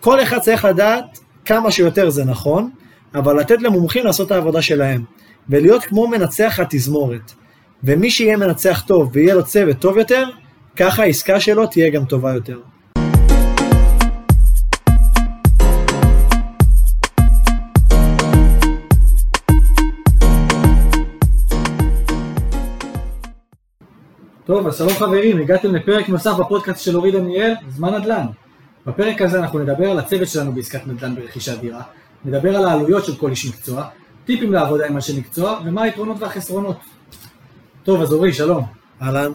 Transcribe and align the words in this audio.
כל 0.00 0.22
אחד 0.22 0.38
צריך 0.38 0.64
לדעת 0.64 1.18
כמה 1.44 1.70
שיותר 1.70 2.10
זה 2.10 2.24
נכון, 2.24 2.70
אבל 3.14 3.40
לתת 3.40 3.62
למומחים 3.62 4.04
לעשות 4.04 4.26
את 4.26 4.32
העבודה 4.32 4.62
שלהם, 4.62 5.04
ולהיות 5.48 5.84
כמו 5.84 6.08
מנצח 6.08 6.60
התזמורת. 6.60 7.32
ומי 7.84 8.10
שיהיה 8.10 8.36
מנצח 8.36 8.84
טוב 8.86 9.10
ויהיה 9.12 9.34
לו 9.34 9.44
צוות 9.44 9.78
טוב 9.78 9.98
יותר, 9.98 10.24
ככה 10.76 11.02
העסקה 11.02 11.40
שלו 11.40 11.66
תהיה 11.66 11.90
גם 11.90 12.04
טובה 12.04 12.34
יותר. 12.34 12.58
טוב, 24.44 24.66
אז 24.66 24.78
שלום 24.78 24.92
חברים, 24.92 25.40
הגעתם 25.40 25.74
לפרק 25.74 26.08
נוסף 26.08 26.32
בפודקאסט 26.38 26.84
של 26.84 26.96
אורי 26.96 27.10
דניאל, 27.10 27.54
זמן 27.68 27.94
נדל"ן. 27.94 28.26
בפרק 28.86 29.22
הזה 29.22 29.38
אנחנו 29.38 29.58
נדבר 29.58 29.90
על 29.90 29.98
הצוות 29.98 30.28
שלנו 30.28 30.52
בעסקת 30.52 30.86
נדל"ן 30.86 31.14
ברכישת 31.14 31.60
דירה, 31.60 31.82
נדבר 32.24 32.56
על 32.56 32.64
העלויות 32.64 33.04
של 33.04 33.16
כל 33.16 33.30
איש 33.30 33.46
מקצוע, 33.46 33.84
טיפים 34.24 34.52
לעבודה 34.52 34.86
עם 34.86 34.96
אנשי 34.96 35.18
מקצוע, 35.18 35.60
ומה 35.64 35.82
היתרונות 35.82 36.16
והחסרונות. 36.20 36.76
טוב, 37.84 38.02
אז 38.02 38.12
אורי, 38.12 38.32
שלום. 38.32 38.64
אהלן. 39.02 39.32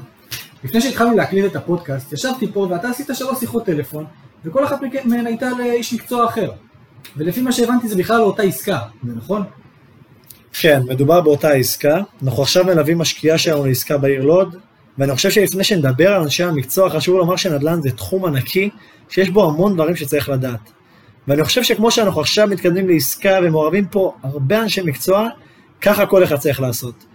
לפני 0.63 0.81
שהתחלנו 0.81 1.17
להקליט 1.17 1.45
את 1.45 1.55
הפודקאסט, 1.55 2.13
ישבתי 2.13 2.47
פה 2.53 2.67
ואתה 2.71 2.89
עשית 2.89 3.09
שלוש 3.13 3.39
שיחות 3.39 3.65
טלפון, 3.65 4.05
וכל 4.45 4.65
אחת 4.65 4.79
מהן 5.05 5.27
הייתה 5.27 5.49
לאיש 5.57 5.93
מקצוע 5.93 6.25
אחר. 6.25 6.51
ולפי 7.17 7.41
מה 7.41 7.51
שהבנתי 7.51 7.87
זה 7.87 7.95
בכלל 7.95 8.17
לא 8.17 8.23
אותה 8.23 8.43
עסקה, 8.43 8.79
זה 9.03 9.11
נכון? 9.15 9.43
כן, 10.61 10.81
מדובר 10.89 11.21
באותה 11.21 11.49
עסקה. 11.49 11.97
אנחנו 12.23 12.43
עכשיו 12.43 12.65
מלווים 12.65 12.97
משקיעה 12.97 13.37
שלנו 13.37 13.65
לעסקה 13.65 13.97
בעיר 13.97 14.21
לוד, 14.21 14.55
ואני 14.97 15.15
חושב 15.15 15.31
שלפני 15.31 15.63
שנדבר 15.63 16.13
על 16.13 16.21
אנשי 16.21 16.43
המקצוע, 16.43 16.89
חשוב 16.89 17.17
לומר 17.17 17.35
שנדל"ן 17.35 17.81
זה 17.81 17.91
תחום 17.91 18.25
ענקי, 18.25 18.69
שיש 19.09 19.29
בו 19.29 19.49
המון 19.49 19.73
דברים 19.73 19.95
שצריך 19.95 20.29
לדעת. 20.29 20.71
ואני 21.27 21.43
חושב 21.43 21.63
שכמו 21.63 21.91
שאנחנו 21.91 22.21
עכשיו 22.21 22.47
מתקדמים 22.47 22.89
לעסקה 22.89 23.39
ומעורבים 23.43 23.87
פה 23.87 24.15
הרבה 24.23 24.61
אנשי 24.61 24.81
מקצוע, 24.81 25.29
ככה 25.81 26.05
כל 26.05 26.23
אחד 26.23 26.35
צריך 26.35 26.59
לעשות. 26.61 27.05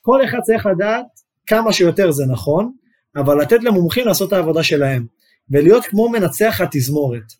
כל 0.00 0.24
אחד 0.24 0.38
צריך 0.42 0.66
לדעת 0.66 1.06
כמה 1.46 1.72
שיותר 1.72 2.10
זה 2.10 2.24
נכון, 2.26 2.72
אבל 3.16 3.40
לתת 3.40 3.62
למומחים 3.62 4.06
לעשות 4.06 4.28
את 4.28 4.32
העבודה 4.32 4.62
שלהם, 4.62 5.06
ולהיות 5.50 5.84
כמו 5.84 6.08
מנצח 6.08 6.60
התזמורת. 6.60 7.32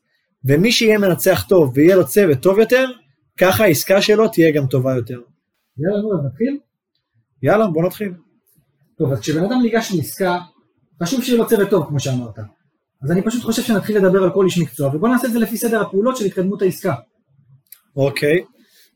ומי 0.44 0.72
שיהיה 0.72 0.98
מנצח 0.98 1.44
טוב 1.48 1.72
ויהיה 1.74 1.96
לו 1.96 2.06
צוות 2.06 2.40
טוב 2.40 2.58
יותר, 2.58 2.86
ככה 3.38 3.64
העסקה 3.64 4.02
שלו 4.02 4.28
תהיה 4.28 4.52
גם 4.52 4.66
טובה 4.66 4.94
יותר. 4.94 5.20
יאללה, 5.78 6.02
נו, 6.02 6.26
נתחיל? 6.26 6.58
יאללה, 7.42 7.66
בוא 7.66 7.86
נתחיל. 7.86 8.12
טוב, 8.98 9.12
אז 9.12 9.20
כשבן 9.20 9.44
אדם 9.44 9.62
ניגש 9.62 9.92
לעסקה, 9.96 10.38
חשוב 11.02 11.22
שיהיה 11.22 11.38
לו 11.38 11.46
צוות 11.46 11.70
טוב, 11.70 11.86
כמו 11.88 12.00
שאמרת. 12.00 12.38
אז 13.02 13.10
אני 13.10 13.22
פשוט 13.22 13.42
חושב 13.42 13.62
שנתחיל 13.62 13.96
לדבר 13.96 14.22
על 14.22 14.30
כל 14.30 14.44
איש 14.44 14.58
מקצוע, 14.58 14.90
ובוא 14.94 15.08
נעשה 15.08 15.26
את 15.26 15.32
זה 15.32 15.38
לפי 15.38 15.56
סדר 15.56 15.80
הפעולות 15.80 16.16
של 16.16 16.24
התקדמות 16.24 16.62
העסקה. 16.62 16.94
אוקיי, 17.96 18.44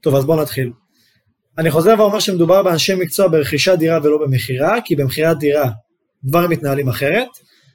טוב, 0.01 0.15
אז 0.15 0.25
בוא 0.25 0.43
נתחיל. 0.43 0.73
אני 1.59 1.71
חוזר 1.71 1.95
ואומר 1.99 2.19
שמדובר 2.19 2.63
באנשי 2.63 2.95
מקצוע 2.95 3.29
ברכישת 3.29 3.75
דירה 3.79 3.99
ולא 4.03 4.19
במכירה, 4.19 4.81
כי 4.85 4.97
במכירת 4.97 5.39
דירה 5.39 5.71
דברים 6.25 6.51
מתנהלים 6.51 6.89
אחרת. 6.89 7.29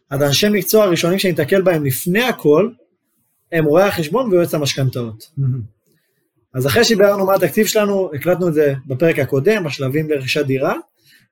אז 0.10 0.22
האנשי 0.22 0.50
מקצוע 0.50 0.84
הראשונים 0.84 1.20
שניתקל 1.20 1.62
בהם 1.62 1.86
לפני 1.86 2.24
הכל, 2.24 2.70
הם 3.52 3.66
רואי 3.66 3.84
החשבון 3.84 4.32
ויועץ 4.32 4.54
המשכנתאות. 4.54 5.24
אז 6.54 6.68
אחרי 6.68 6.84
שביררנו 6.84 7.26
מה 7.26 7.36
התקציב 7.36 7.68
שלנו, 7.68 8.10
הקלטנו 8.14 8.48
את 8.48 8.54
זה 8.54 8.74
בפרק 8.88 9.20
הקודם, 9.20 9.64
בשלבים 9.64 10.10
לרכישת 10.10 10.46
דירה, 10.46 10.74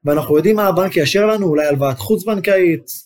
ואנחנו 0.05 0.37
יודעים 0.37 0.55
מה 0.55 0.67
הבנק 0.67 0.97
יאשר 0.97 1.25
לנו, 1.25 1.47
אולי 1.47 1.65
הלוואת 1.65 1.99
חוץ-בנקאית. 1.99 3.04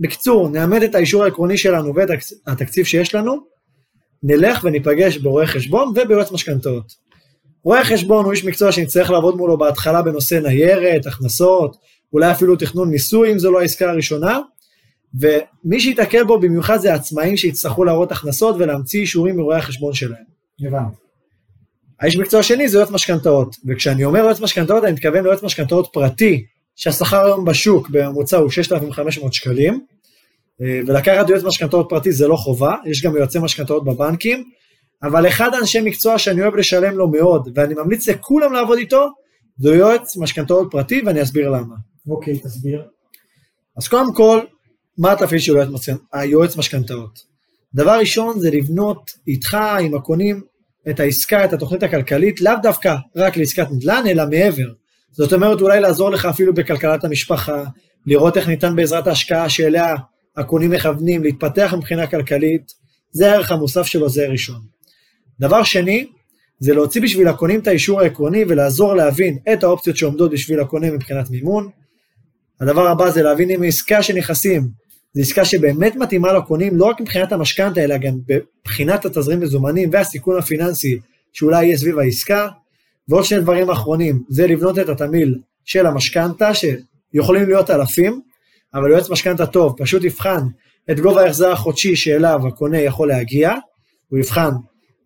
בקיצור, 0.00 0.48
נאמד 0.48 0.82
את 0.82 0.94
האישור 0.94 1.24
העקרוני 1.24 1.58
שלנו 1.58 1.94
ואת 1.94 2.08
התקציב 2.46 2.84
שיש 2.84 3.14
לנו, 3.14 3.36
נלך 4.22 4.64
וניפגש 4.64 5.16
ברואה 5.16 5.46
חשבון 5.46 5.88
וביועץ 5.88 6.32
משכנתאות. 6.32 6.94
רואה 7.64 7.84
חשבון 7.84 8.24
הוא 8.24 8.32
איש 8.32 8.44
מקצוע 8.44 8.72
שנצטרך 8.72 9.10
לעבוד 9.10 9.36
מולו 9.36 9.58
בהתחלה 9.58 10.02
בנושא 10.02 10.34
ניירת, 10.34 11.06
הכנסות, 11.06 11.76
אולי 12.12 12.30
אפילו 12.30 12.56
תכנון 12.56 12.90
מיסוי 12.90 13.32
אם 13.32 13.38
זו 13.38 13.52
לא 13.52 13.60
העסקה 13.60 13.90
הראשונה, 13.90 14.38
ומי 15.14 15.80
שיתקל 15.80 16.24
בו 16.24 16.40
במיוחד 16.40 16.76
זה 16.76 16.94
עצמאים 16.94 17.36
שיצטרכו 17.36 17.84
להראות 17.84 18.12
הכנסות 18.12 18.56
ולהמציא 18.58 19.00
אישורים 19.00 19.36
מרואי 19.36 19.56
החשבון 19.56 19.94
שלהם. 19.94 20.24
הבנתי. 20.66 20.96
האיש 22.00 22.16
מקצוע 22.16 22.40
השני 22.40 22.68
זה 22.68 22.78
יועץ 22.78 22.90
משכנתאות, 22.90 23.56
וכשאני 23.66 24.04
אומר 24.04 24.18
יועץ 24.18 24.40
משכנתאות 24.40 24.84
אני 24.84 24.92
מתכוון 24.92 25.24
ליועץ 25.24 25.42
משכנתאות 25.42 25.88
פרטי, 25.92 26.44
שהשכר 26.76 27.24
היום 27.24 27.44
בשוק 27.44 27.90
בממוצע 27.90 28.36
הוא 28.36 28.50
6,500 28.50 29.32
שקלים, 29.32 29.84
ולקחת 30.60 31.28
יועץ 31.28 31.42
משכנתאות 31.42 31.86
פרטי 31.88 32.12
זה 32.12 32.28
לא 32.28 32.36
חובה, 32.36 32.74
יש 32.86 33.04
גם 33.04 33.16
יועצי 33.16 33.38
משכנתאות 33.38 33.84
בבנקים, 33.84 34.44
אבל 35.02 35.28
אחד 35.28 35.54
האנשי 35.54 35.80
מקצוע 35.80 36.18
שאני 36.18 36.42
אוהב 36.42 36.54
לשלם 36.54 36.96
לו 36.96 37.08
מאוד, 37.08 37.48
ואני 37.54 37.74
ממליץ 37.74 38.08
לכולם 38.08 38.52
לעבוד 38.52 38.78
איתו, 38.78 39.06
זה 39.58 39.74
יועץ 39.74 40.16
משכנתאות 40.16 40.68
פרטי, 40.70 41.02
ואני 41.06 41.22
אסביר 41.22 41.50
למה. 41.50 41.74
אוקיי, 42.08 42.38
תסביר. 42.38 42.82
אז 43.76 43.88
קודם 43.88 44.14
כל, 44.14 44.40
מה 44.98 45.12
התפקיד 45.12 45.40
של 45.40 45.54
היועץ 46.12 46.56
משכנתאות? 46.56 47.18
דבר 47.74 47.98
ראשון 47.98 48.40
זה 48.40 48.50
לבנות 48.50 49.10
איתך, 49.28 49.56
עם 49.80 49.94
הקונים, 49.94 50.40
את 50.90 51.00
העסקה, 51.00 51.44
את 51.44 51.52
התוכנית 51.52 51.82
הכלכלית, 51.82 52.40
לאו 52.40 52.52
דווקא 52.62 52.96
רק 53.16 53.36
לעסקת 53.36 53.66
נדל"ן, 53.70 54.02
אלא 54.06 54.24
מעבר. 54.30 54.68
זאת 55.10 55.32
אומרת, 55.32 55.60
אולי 55.60 55.80
לעזור 55.80 56.10
לך 56.10 56.26
אפילו 56.26 56.54
בכלכלת 56.54 57.04
המשפחה, 57.04 57.64
לראות 58.06 58.36
איך 58.36 58.48
ניתן 58.48 58.76
בעזרת 58.76 59.06
ההשקעה 59.06 59.48
שאליה 59.48 59.94
הקונים 60.36 60.70
מכוונים, 60.70 61.22
להתפתח 61.22 61.74
מבחינה 61.76 62.06
כלכלית, 62.06 62.72
זה 63.12 63.32
הערך 63.32 63.52
המוסף 63.52 63.86
שלו, 63.86 64.08
זה 64.08 64.26
ראשון. 64.28 64.60
דבר 65.40 65.64
שני, 65.64 66.06
זה 66.58 66.74
להוציא 66.74 67.02
בשביל 67.02 67.28
הקונים 67.28 67.60
את 67.60 67.66
האישור 67.66 68.00
העקרוני 68.00 68.44
ולעזור 68.48 68.94
להבין 68.94 69.38
את 69.52 69.64
האופציות 69.64 69.96
שעומדות 69.96 70.30
בשביל 70.30 70.60
הקונה 70.60 70.90
מבחינת 70.90 71.30
מימון. 71.30 71.68
הדבר 72.60 72.88
הבא 72.88 73.10
זה 73.10 73.22
להבין 73.22 73.50
אם 73.50 73.62
עסקה 73.62 74.02
שנכנסים 74.02 74.68
זו 75.14 75.20
עסקה 75.20 75.44
שבאמת 75.44 75.96
מתאימה 75.96 76.32
לקונים, 76.32 76.76
לא 76.76 76.84
רק 76.84 77.00
מבחינת 77.00 77.32
המשכנתה, 77.32 77.84
אלא 77.84 77.96
גם 77.96 78.18
מבחינת 78.28 79.04
התזרים 79.04 79.40
מזומנים 79.40 79.88
והסיכון 79.92 80.38
הפיננסי 80.38 80.98
שאולי 81.32 81.64
יהיה 81.64 81.76
סביב 81.76 81.98
העסקה. 81.98 82.48
ועוד 83.08 83.24
שני 83.24 83.40
דברים 83.40 83.70
אחרונים, 83.70 84.22
זה 84.28 84.46
לבנות 84.46 84.78
את 84.78 84.88
התמיל 84.88 85.38
של 85.64 85.86
המשכנתה, 85.86 86.50
שיכולים 86.54 87.48
להיות 87.48 87.70
אלפים, 87.70 88.20
אבל 88.74 88.90
יועץ 88.90 89.10
משכנתה 89.10 89.46
טוב, 89.46 89.74
פשוט 89.78 90.04
יבחן 90.04 90.46
את 90.90 91.00
גובה 91.00 91.22
ההחזר 91.22 91.52
החודשי 91.52 91.96
שאליו 91.96 92.40
הקונה 92.48 92.78
יכול 92.78 93.08
להגיע, 93.08 93.52
הוא 94.08 94.18
יבחן 94.18 94.50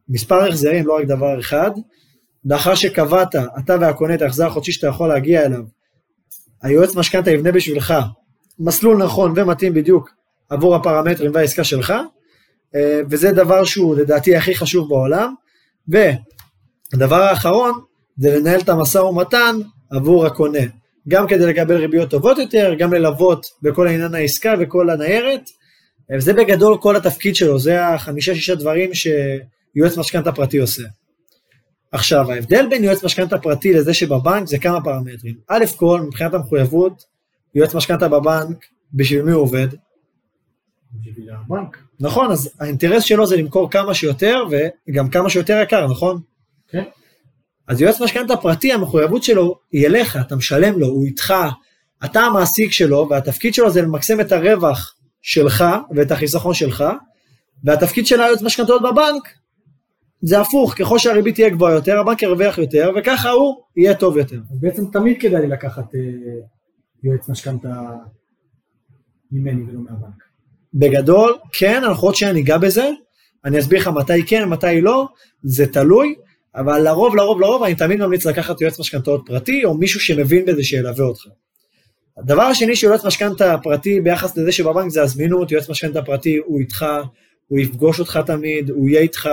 מספר 0.08 0.44
החזרים, 0.48 0.86
לא 0.86 0.96
רק 0.96 1.04
דבר 1.04 1.40
אחד. 1.40 1.70
לאחר 2.44 2.74
שקבעת, 2.74 3.34
אתה 3.58 3.76
והקונה, 3.80 4.14
את 4.14 4.22
ההחזר 4.22 4.46
החודשי 4.46 4.72
שאתה 4.72 4.86
יכול 4.86 5.08
להגיע 5.08 5.46
אליו, 5.46 5.62
היועץ 6.62 6.94
משכנתה 6.96 7.30
יבנה 7.30 7.52
בשבילך 7.52 7.94
מסלול 8.58 9.04
נכון 9.04 9.32
ומתאים 9.36 9.74
בדיוק 9.74 10.10
עבור 10.48 10.74
הפרמטרים 10.74 11.30
והעסקה 11.34 11.64
שלך, 11.64 11.92
אה, 12.74 13.00
וזה 13.10 13.32
דבר 13.32 13.64
שהוא 13.64 13.96
לדעתי 13.96 14.36
הכי 14.36 14.54
חשוב 14.54 14.88
בעולם. 14.88 15.34
והדבר 15.88 17.22
האחרון 17.22 17.72
זה 18.16 18.38
לנהל 18.38 18.60
את 18.60 18.68
המשא 18.68 18.98
ומתן 18.98 19.56
עבור 19.90 20.26
הקונה, 20.26 20.60
גם 21.08 21.26
כדי 21.28 21.46
לקבל 21.46 21.76
ריביות 21.76 22.10
טובות 22.10 22.38
יותר, 22.38 22.74
גם 22.78 22.92
ללוות 22.92 23.46
בכל 23.62 23.86
העניין 23.86 24.14
העסקה 24.14 24.54
וכל 24.60 24.90
הניירת, 24.90 25.50
וזה 26.16 26.32
בגדול 26.32 26.78
כל 26.80 26.96
התפקיד 26.96 27.36
שלו, 27.36 27.58
זה 27.58 27.86
החמישה-שישה 27.86 28.54
דברים 28.54 28.90
שיועץ 28.94 29.96
משכנתה 29.98 30.32
פרטי 30.32 30.58
עושה. 30.58 30.82
עכשיו, 31.92 32.32
ההבדל 32.32 32.66
בין 32.70 32.84
יועץ 32.84 33.04
משכנתה 33.04 33.38
פרטי 33.38 33.72
לזה 33.72 33.94
שבבנק 33.94 34.46
זה 34.46 34.58
כמה 34.58 34.84
פרמטרים. 34.84 35.34
א' 35.48 35.64
כל, 35.76 36.00
מבחינת 36.00 36.34
המחויבות, 36.34 37.04
יועץ 37.54 37.74
משכנתה 37.74 38.08
בבנק, 38.08 38.64
בשביל 38.94 39.22
מי 39.22 39.32
הוא 39.32 39.42
עובד? 39.42 39.68
בשביל 41.00 41.30
הבנק. 41.30 41.78
נכון, 42.00 42.30
אז 42.30 42.50
האינטרס 42.60 43.02
שלו 43.02 43.26
זה 43.26 43.36
למכור 43.36 43.70
כמה 43.70 43.94
שיותר, 43.94 44.44
וגם 44.88 45.10
כמה 45.10 45.30
שיותר 45.30 45.60
יקר, 45.62 45.86
נכון? 45.86 46.20
כן. 46.68 46.84
אז 47.68 47.80
יועץ 47.80 48.00
משכנתה 48.00 48.36
פרטי, 48.36 48.72
המחויבות 48.72 49.22
שלו 49.22 49.58
היא 49.72 49.86
אליך, 49.86 50.16
אתה 50.16 50.36
משלם 50.36 50.78
לו, 50.78 50.86
הוא 50.86 51.04
איתך, 51.04 51.34
אתה 52.04 52.20
המעסיק 52.20 52.72
שלו, 52.72 53.06
והתפקיד 53.10 53.54
שלו 53.54 53.70
זה 53.70 53.82
למקסם 53.82 54.20
את 54.20 54.32
הרווח 54.32 54.94
שלך 55.22 55.64
ואת 55.96 56.10
החיסכון 56.10 56.54
שלך, 56.54 56.84
והתפקיד 57.64 58.06
של 58.06 58.20
היועץ 58.20 58.42
משכנתאות 58.42 58.82
בבנק 58.82 59.28
זה 60.20 60.40
הפוך, 60.40 60.74
ככל 60.78 60.98
שהריבית 60.98 61.34
תהיה 61.34 61.50
גבוהה 61.50 61.74
יותר, 61.74 62.00
הבנק 62.00 62.22
ירוויח 62.22 62.58
יותר, 62.58 62.90
וככה 62.96 63.30
הוא 63.30 63.62
יהיה 63.76 63.94
טוב 63.94 64.16
יותר. 64.16 64.40
אז 64.50 64.60
בעצם 64.60 64.82
תמיד 64.92 65.16
כדאי 65.20 65.40
לי 65.42 65.48
לקחת 65.48 65.94
אה, 65.94 66.00
יועץ 67.02 67.28
משכנתה 67.28 67.90
ממני 69.32 69.62
ולא 69.62 69.80
מהבנק. 69.80 70.24
בגדול, 70.74 71.38
כן, 71.58 71.84
אנחנו 71.84 72.08
עוד 72.08 72.14
שניה 72.14 72.32
ניגע 72.32 72.58
בזה, 72.58 72.90
אני 73.44 73.58
אסביר 73.58 73.80
לך 73.80 73.88
מתי 73.88 74.22
כן, 74.26 74.48
מתי 74.48 74.80
לא, 74.80 75.08
זה 75.42 75.72
תלוי, 75.72 76.14
אבל 76.56 76.78
לרוב, 76.78 77.16
לרוב, 77.16 77.40
לרוב, 77.40 77.62
אני 77.62 77.74
תמיד 77.74 78.00
ממליץ 78.00 78.26
לקחת 78.26 78.60
יועץ 78.60 78.80
משכנתאות 78.80 79.22
פרטי, 79.26 79.64
או 79.64 79.74
מישהו 79.74 80.00
שמבין 80.00 80.44
בזה 80.44 80.64
שילווה 80.64 81.04
אותך. 81.04 81.22
הדבר 82.18 82.42
השני 82.42 82.76
של 82.76 82.86
יועץ 82.86 83.04
משכנתה 83.04 83.56
פרטי 83.62 84.00
ביחס 84.00 84.36
לזה 84.36 84.52
שבבנק 84.52 84.90
זה 84.90 85.02
הזמינות, 85.02 85.52
יועץ 85.52 85.70
משכנתה 85.70 86.02
פרטי 86.02 86.36
הוא 86.36 86.60
איתך, 86.60 86.86
הוא 87.48 87.58
יפגוש 87.58 88.00
אותך 88.00 88.20
תמיד, 88.26 88.70
הוא 88.70 88.88
יהיה 88.88 89.00
איתך 89.00 89.28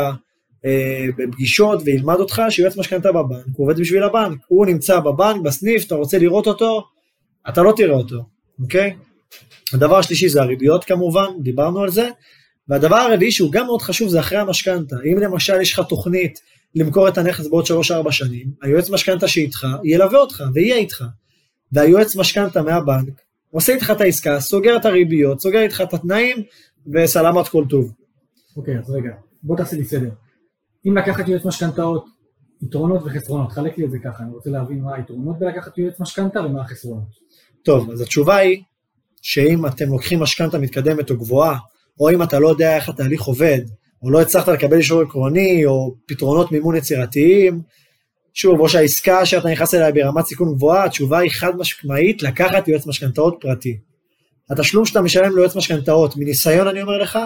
אה, 0.66 1.06
בפגישות 1.18 1.82
וילמד 1.86 2.20
אותך 2.20 2.42
שיועץ 2.50 2.78
משכנתה 2.78 3.12
בבנק, 3.12 3.46
הוא 3.56 3.66
עובד 3.66 3.80
בשביל 3.80 4.04
הבנק, 4.04 4.40
הוא 4.48 4.66
נמצא 4.66 5.00
בבנק, 5.00 5.42
בסניף, 5.44 5.86
אתה 5.86 5.96
רוצה 5.96 6.18
לראות 6.18 6.48
אותו, 6.48 6.84
אתה 7.50 7.62
לא 7.62 7.74
תראה 7.78 7.96
אותו, 7.96 8.24
אוקיי? 8.62 8.96
הדבר 9.74 9.98
השלישי 9.98 10.30
זה 10.30 10.42
הריביות 10.42 10.84
כמובן, 10.84 11.28
דיברנו 11.42 11.84
על 11.84 11.90
זה, 11.90 12.10
והדבר 12.68 12.96
הרביעי 12.96 13.32
שהוא 13.32 13.52
גם 13.52 13.66
מאוד 13.66 13.82
חשוב 13.82 14.10
זה 14.10 14.20
אחרי 14.20 14.38
המשכנתה, 14.38 14.96
אם 15.12 15.18
למשל 15.18 15.62
יש 15.62 15.74
לך 15.74 15.82
תוכנית 15.90 16.42
למכור 16.76 17.08
את 17.08 17.18
הנכס 17.18 17.48
בעוד 17.48 17.66
3-4 18.08 18.12
שנים, 18.12 18.52
היועץ 18.62 18.90
משכנתה 18.90 19.28
שאיתך 19.28 19.68
ילווה 19.84 20.20
אותך 20.20 20.44
ויהיה 20.54 20.76
איתך, 20.76 21.04
והיועץ 21.72 22.16
משכנתה 22.16 22.62
מהבנק 22.62 23.22
עושה 23.52 23.74
איתך 23.74 23.92
את 23.92 24.02
העסקה, 24.02 24.40
סוגר 24.40 24.78
את 24.78 24.86
הריביות, 24.86 25.42
סוגר 25.42 25.62
איתך 25.62 25.82
את 25.82 25.94
התנאים 25.94 26.38
וסלמת 26.94 27.48
כל 27.48 27.66
טוב. 27.70 27.94
אוקיי, 28.58 28.80
אז 28.80 28.90
רגע, 28.90 29.12
בוא 29.44 29.58
תעשה 29.58 29.78
לי 29.78 29.86
סדר. 29.86 30.10
אם 30.88 30.98
לקחת 30.98 31.28
יועץ 31.28 31.46
משכנתאות, 31.46 32.06
יתרונות 32.62 33.02
וחסרונות, 33.06 33.52
חלק 33.52 33.78
לי 33.78 33.86
את 33.86 33.92
זה 33.92 33.98
ככה, 34.04 34.24
אני 34.24 34.32
רוצה 34.32 34.50
להבין 34.50 34.82
מה 34.82 34.96
היתרונות 34.96 35.40
בלקחת 35.40 35.78
יועץ 35.78 36.00
משכנתה 36.00 36.42
ומה 36.42 36.62
החסרונות. 36.62 37.08
טוב, 37.64 37.92
אז 37.92 38.02
התשובה 38.02 38.36
היא 38.36 38.64
שאם 39.22 39.66
אתם 39.66 39.90
לוקחים 39.90 40.20
משכנתה 40.20 40.60
מתקדמת 40.60 41.10
או 41.10 41.18
גבוהה, 41.18 41.58
או 42.00 42.10
אם 42.10 42.24
אתה 42.24 42.40
לא 42.40 42.48
יודע 42.48 42.76
איך 42.76 42.90
התהליך 42.90 43.22
עובד, 43.22 43.62
או 44.04 44.10
לא 44.10 44.22
הצלחת 44.22 44.48
לקבל 44.48 44.78
אישור 44.78 45.02
עקרוני, 45.02 45.66
או 45.66 45.96
פתרונות 46.06 46.52
מימון 46.52 46.76
יצירתיים, 46.76 47.62
שוב, 48.34 48.60
או 48.60 48.70
שהעסקה 48.70 49.26
שאתה 49.26 49.50
נכנס 49.50 49.74
אליה 49.74 49.92
ברמת 49.92 50.26
סיכון 50.26 50.54
גבוהה, 50.54 50.86
התשובה 50.86 51.20
היא 51.20 51.32
חד 51.32 51.58
משמעית 51.58 52.24
לקחת 52.24 52.68
יועץ 52.68 52.88
משכנתאות 52.88 53.38
פרטי. 53.42 53.78
התשלום 54.50 54.86
שאתה 54.86 55.02
משלם 55.02 55.36
ליועץ 55.36 55.56
משכנתאות, 55.56 56.18
מניסיון 56.18 56.68
אני 56.68 56.82
אומר 56.82 56.98
לך, 56.98 57.20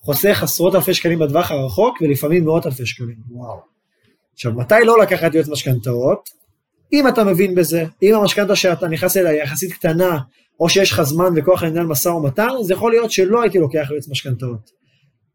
חוסך 0.00 0.42
עשרות 0.42 0.74
אלפי 0.74 0.94
שקלים 0.94 1.18
בטווח 1.18 1.50
הרחוק, 1.50 1.98
ולפעמים 2.00 2.44
מאות 2.44 2.66
אלפי 2.66 2.86
שקלים. 2.86 3.16
וואו. 3.30 3.60
עכשיו, 4.34 4.52
מתי 4.52 4.74
לא 4.84 5.00
לקחת 5.02 5.34
יועץ 5.34 5.48
משכנתאות? 5.48 6.28
אם 6.92 7.08
אתה 7.08 7.24
מבין 7.24 7.54
בזה, 7.54 7.84
אם 8.02 8.14
המשכנתה 8.14 8.56
שאתה 8.56 8.88
נכנס 8.88 9.16
אליה 9.16 9.32
יחסית 9.32 9.72
קטנה, 9.72 10.18
או 10.60 10.68
שיש 10.68 10.92
לך 10.92 11.02
זמן 11.02 11.30
וכוח 11.36 11.62
לנהל 11.62 11.86
משא 11.86 12.08
ומתן, 12.08 12.48
אז 12.60 12.70
יכול 12.70 12.90
להיות 12.92 13.10
שלא 13.10 13.42
הייתי 13.42 13.58
לוקח 13.58 13.88
יועץ 13.90 14.08
משכנתאות. 14.08 14.83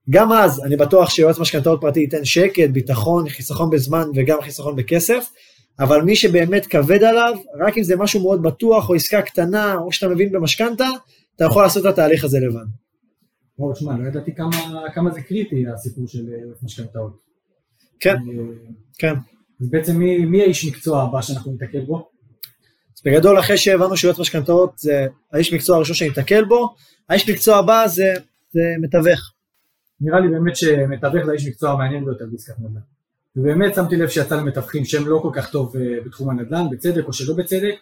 גם 0.09 0.31
אז, 0.31 0.63
אני 0.65 0.75
בטוח 0.75 1.09
שיועץ 1.09 1.39
משכנתאות 1.39 1.81
פרטי 1.81 1.99
ייתן 1.99 2.25
שקט, 2.25 2.69
ביטחון, 2.71 3.29
חיסכון 3.29 3.69
בזמן 3.69 4.03
וגם 4.15 4.41
חיסכון 4.41 4.75
בכסף, 4.75 5.29
אבל 5.79 6.01
מי 6.01 6.15
שבאמת 6.15 6.65
כבד 6.65 7.03
עליו, 7.03 7.37
רק 7.59 7.77
אם 7.77 7.83
זה 7.83 7.95
משהו 7.95 8.21
מאוד 8.21 8.43
בטוח, 8.43 8.89
או 8.89 8.95
עסקה 8.95 9.21
קטנה, 9.21 9.75
או 9.75 9.91
שאתה 9.91 10.13
מבין 10.13 10.31
במשכנתה, 10.31 10.87
אתה 11.35 11.45
יכול 11.45 11.63
לעשות 11.63 11.85
את 11.85 11.91
התהליך 11.91 12.23
הזה 12.23 12.39
לבד. 12.39 12.65
וואו, 13.59 13.73
תשמע, 13.73 13.97
לא 13.97 14.07
ידעתי 14.07 14.35
כמה, 14.35 14.49
כמה 14.93 15.11
זה 15.11 15.21
קריטי 15.21 15.63
הסיפור 15.73 16.07
של 16.07 16.19
אה, 16.33 16.41
יועץ 16.41 16.63
משכנתאות. 16.63 17.17
כן, 17.99 18.15
אה, 18.15 18.43
כן. 18.97 19.13
אז 19.61 19.69
בעצם 19.69 19.97
מי, 19.97 20.17
מי 20.17 20.41
האיש 20.41 20.65
מקצוע 20.65 21.03
הבא 21.03 21.21
שאנחנו 21.21 21.51
ניתקל 21.51 21.85
בו? 21.85 22.09
אז 22.97 23.01
בגדול, 23.05 23.39
אחרי 23.39 23.57
שהבנו 23.57 23.97
שיועץ 23.97 24.19
משכנתאות 24.19 24.77
זה 24.77 25.07
האיש 25.33 25.53
מקצוע 25.53 25.75
הראשון 25.75 25.95
שניתקל 25.95 26.45
בו, 26.45 26.75
האיש 27.09 27.29
מקצוע 27.29 27.57
הבא 27.57 27.87
זה, 27.87 28.13
זה 28.51 28.61
מתווך. 28.81 29.38
נראה 30.01 30.19
לי 30.19 30.27
באמת 30.27 30.55
שמתווך 30.55 31.25
זה 31.25 31.31
האיש 31.31 31.47
מקצוע 31.47 31.71
המעניין 31.71 32.05
ביותר 32.05 32.25
בעסקת 32.31 32.59
נדל"ן. 32.59 32.81
ובאמת 33.35 33.75
שמתי 33.75 33.95
לב 33.95 34.09
שיצא 34.09 34.35
למתווכים 34.35 34.85
שם 34.85 35.07
לא 35.07 35.19
כל 35.21 35.29
כך 35.33 35.51
טוב 35.51 35.75
אה, 35.77 35.81
בתחום 36.05 36.29
הנדל"ן, 36.29 36.65
בצדק 36.71 37.07
או 37.07 37.13
שלא 37.13 37.33
בצדק, 37.35 37.75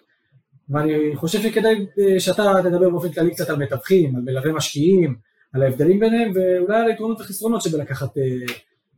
ואני 0.70 1.16
חושב 1.16 1.42
שכדאי 1.42 1.86
אה, 2.00 2.20
שאתה 2.20 2.54
תדבר 2.64 2.90
באופן 2.90 3.12
כללי 3.12 3.32
קצת 3.32 3.50
על 3.50 3.56
מתווכים, 3.56 4.16
על 4.16 4.22
מלווה 4.22 4.52
משקיעים, 4.52 5.16
על 5.54 5.64
ההבדלים 5.64 6.00
ביניהם, 6.00 6.32
ואולי 6.36 6.82
על 6.82 6.88
היתרונות 6.88 7.20
והחסרונות 7.20 7.62
שבלקחת 7.62 8.18
אה, 8.18 8.24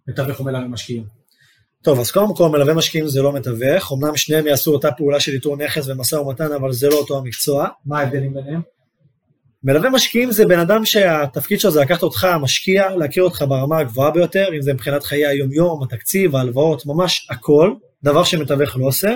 מתווך 0.08 0.40
או 0.40 0.46
מלווה 0.46 0.68
משקיעים. 0.68 1.04
טוב, 1.82 2.00
אז 2.00 2.12
קודם 2.12 2.36
כל 2.36 2.50
מלווה 2.50 2.74
משקיעים 2.74 3.08
זה 3.08 3.22
לא 3.22 3.34
מתווך, 3.34 3.92
אמנם 3.92 4.18
שניהם 4.18 4.48
יעשו 4.48 4.74
אותה 4.74 4.92
פעולה 4.92 5.20
של 5.20 5.32
איתור 5.32 5.58
נכס 5.58 5.88
ומשא 5.88 6.16
ומתן, 6.16 6.52
אבל 6.52 6.72
זה 6.72 6.90
לא 6.90 6.96
אותו 6.96 7.18
המקצוע. 7.18 7.68
מה 7.86 8.00
ההבדלים 8.00 8.34
ביניהם? 8.34 8.62
מלווה 9.64 9.90
משקיעים 9.90 10.32
זה 10.32 10.46
בן 10.46 10.60
אדם 10.60 10.86
שהתפקיד 10.86 11.60
שלו 11.60 11.72
זה 11.72 11.82
לקחת 11.82 12.04
אותך, 12.04 12.24
המשקיע, 12.24 12.96
להכיר 12.96 13.24
אותך 13.24 13.44
ברמה 13.48 13.80
הגבוהה 13.80 14.12
ביותר, 14.12 14.48
אם 14.56 14.62
זה 14.62 14.74
מבחינת 14.74 15.04
חיי 15.04 15.26
היום-יום, 15.26 15.84
התקציב, 15.84 16.36
ההלוואות, 16.36 16.86
ממש 16.86 17.28
הכל, 17.30 17.74
דבר 18.04 18.24
שמתווך 18.24 18.78
לא 18.78 18.86
עושה. 18.86 19.10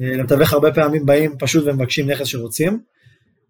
אה, 0.00 0.16
למתווך 0.16 0.52
הרבה 0.52 0.72
פעמים 0.72 1.06
באים 1.06 1.38
פשוט 1.38 1.64
ומבקשים 1.66 2.10
נכס 2.10 2.26
שרוצים. 2.26 2.80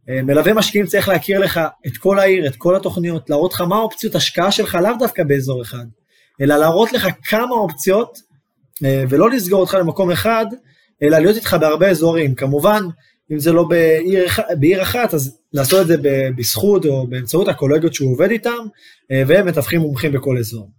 אה, 0.08 0.22
מלווה 0.22 0.54
משקיעים 0.54 0.86
צריך 0.86 1.08
להכיר 1.08 1.38
לך 1.38 1.60
את 1.86 1.96
כל 1.96 2.18
העיר, 2.18 2.46
את 2.46 2.56
כל 2.56 2.76
התוכניות, 2.76 3.30
להראות 3.30 3.52
לך 3.52 3.60
מה 3.60 3.76
האופציות 3.76 4.14
השקעה 4.14 4.52
שלך, 4.52 4.74
לאו 4.74 4.92
דווקא 4.98 5.24
באזור 5.24 5.62
אחד, 5.62 5.84
אלא 6.40 6.56
להראות 6.56 6.92
לך 6.92 7.06
כמה 7.22 7.54
אופציות, 7.54 8.18
אה, 8.84 9.04
ולא 9.08 9.30
לסגור 9.30 9.60
אותך 9.60 9.74
למקום 9.74 10.10
אחד, 10.10 10.46
אלא 11.02 11.18
להיות 11.18 11.36
איתך 11.36 11.56
בהרבה 11.60 11.88
אזורים. 11.88 12.34
כמובן, 12.34 12.82
אם 13.32 13.38
זה 13.38 13.52
לא 13.52 13.62
בעיר, 13.62 14.26
בעיר 14.58 14.82
אחת, 14.82 15.14
אז 15.14 15.38
לעשות 15.52 15.80
את 15.80 15.86
זה 15.86 15.96
בזכות 16.36 16.86
או 16.86 17.06
באמצעות 17.06 17.48
הקולגות 17.48 17.94
שהוא 17.94 18.12
עובד 18.12 18.30
איתם, 18.30 18.66
אה, 19.12 19.22
והם 19.26 19.46
מתווכים 19.46 19.80
מומחים 19.80 20.12
בכל 20.12 20.38
אזור. 20.38 20.70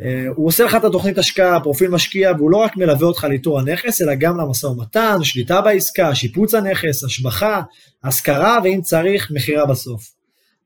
אה, 0.00 0.24
הוא 0.36 0.46
עושה 0.46 0.64
לך 0.64 0.74
את 0.74 0.84
התוכנית 0.84 1.18
השקעה, 1.18 1.60
פרופיל 1.60 1.90
משקיע, 1.90 2.32
והוא 2.38 2.50
לא 2.50 2.56
רק 2.56 2.76
מלווה 2.76 3.06
אותך 3.06 3.24
לאיתור 3.24 3.58
הנכס, 3.58 4.02
אלא 4.02 4.14
גם 4.14 4.40
למשא 4.40 4.66
ומתן, 4.66 5.18
שליטה 5.22 5.60
בעסקה, 5.60 6.14
שיפוץ 6.14 6.54
הנכס, 6.54 7.04
השבחה, 7.04 7.62
השכרה, 8.04 8.58
ואם 8.64 8.80
צריך, 8.82 9.30
מכירה 9.34 9.66
בסוף. 9.66 10.10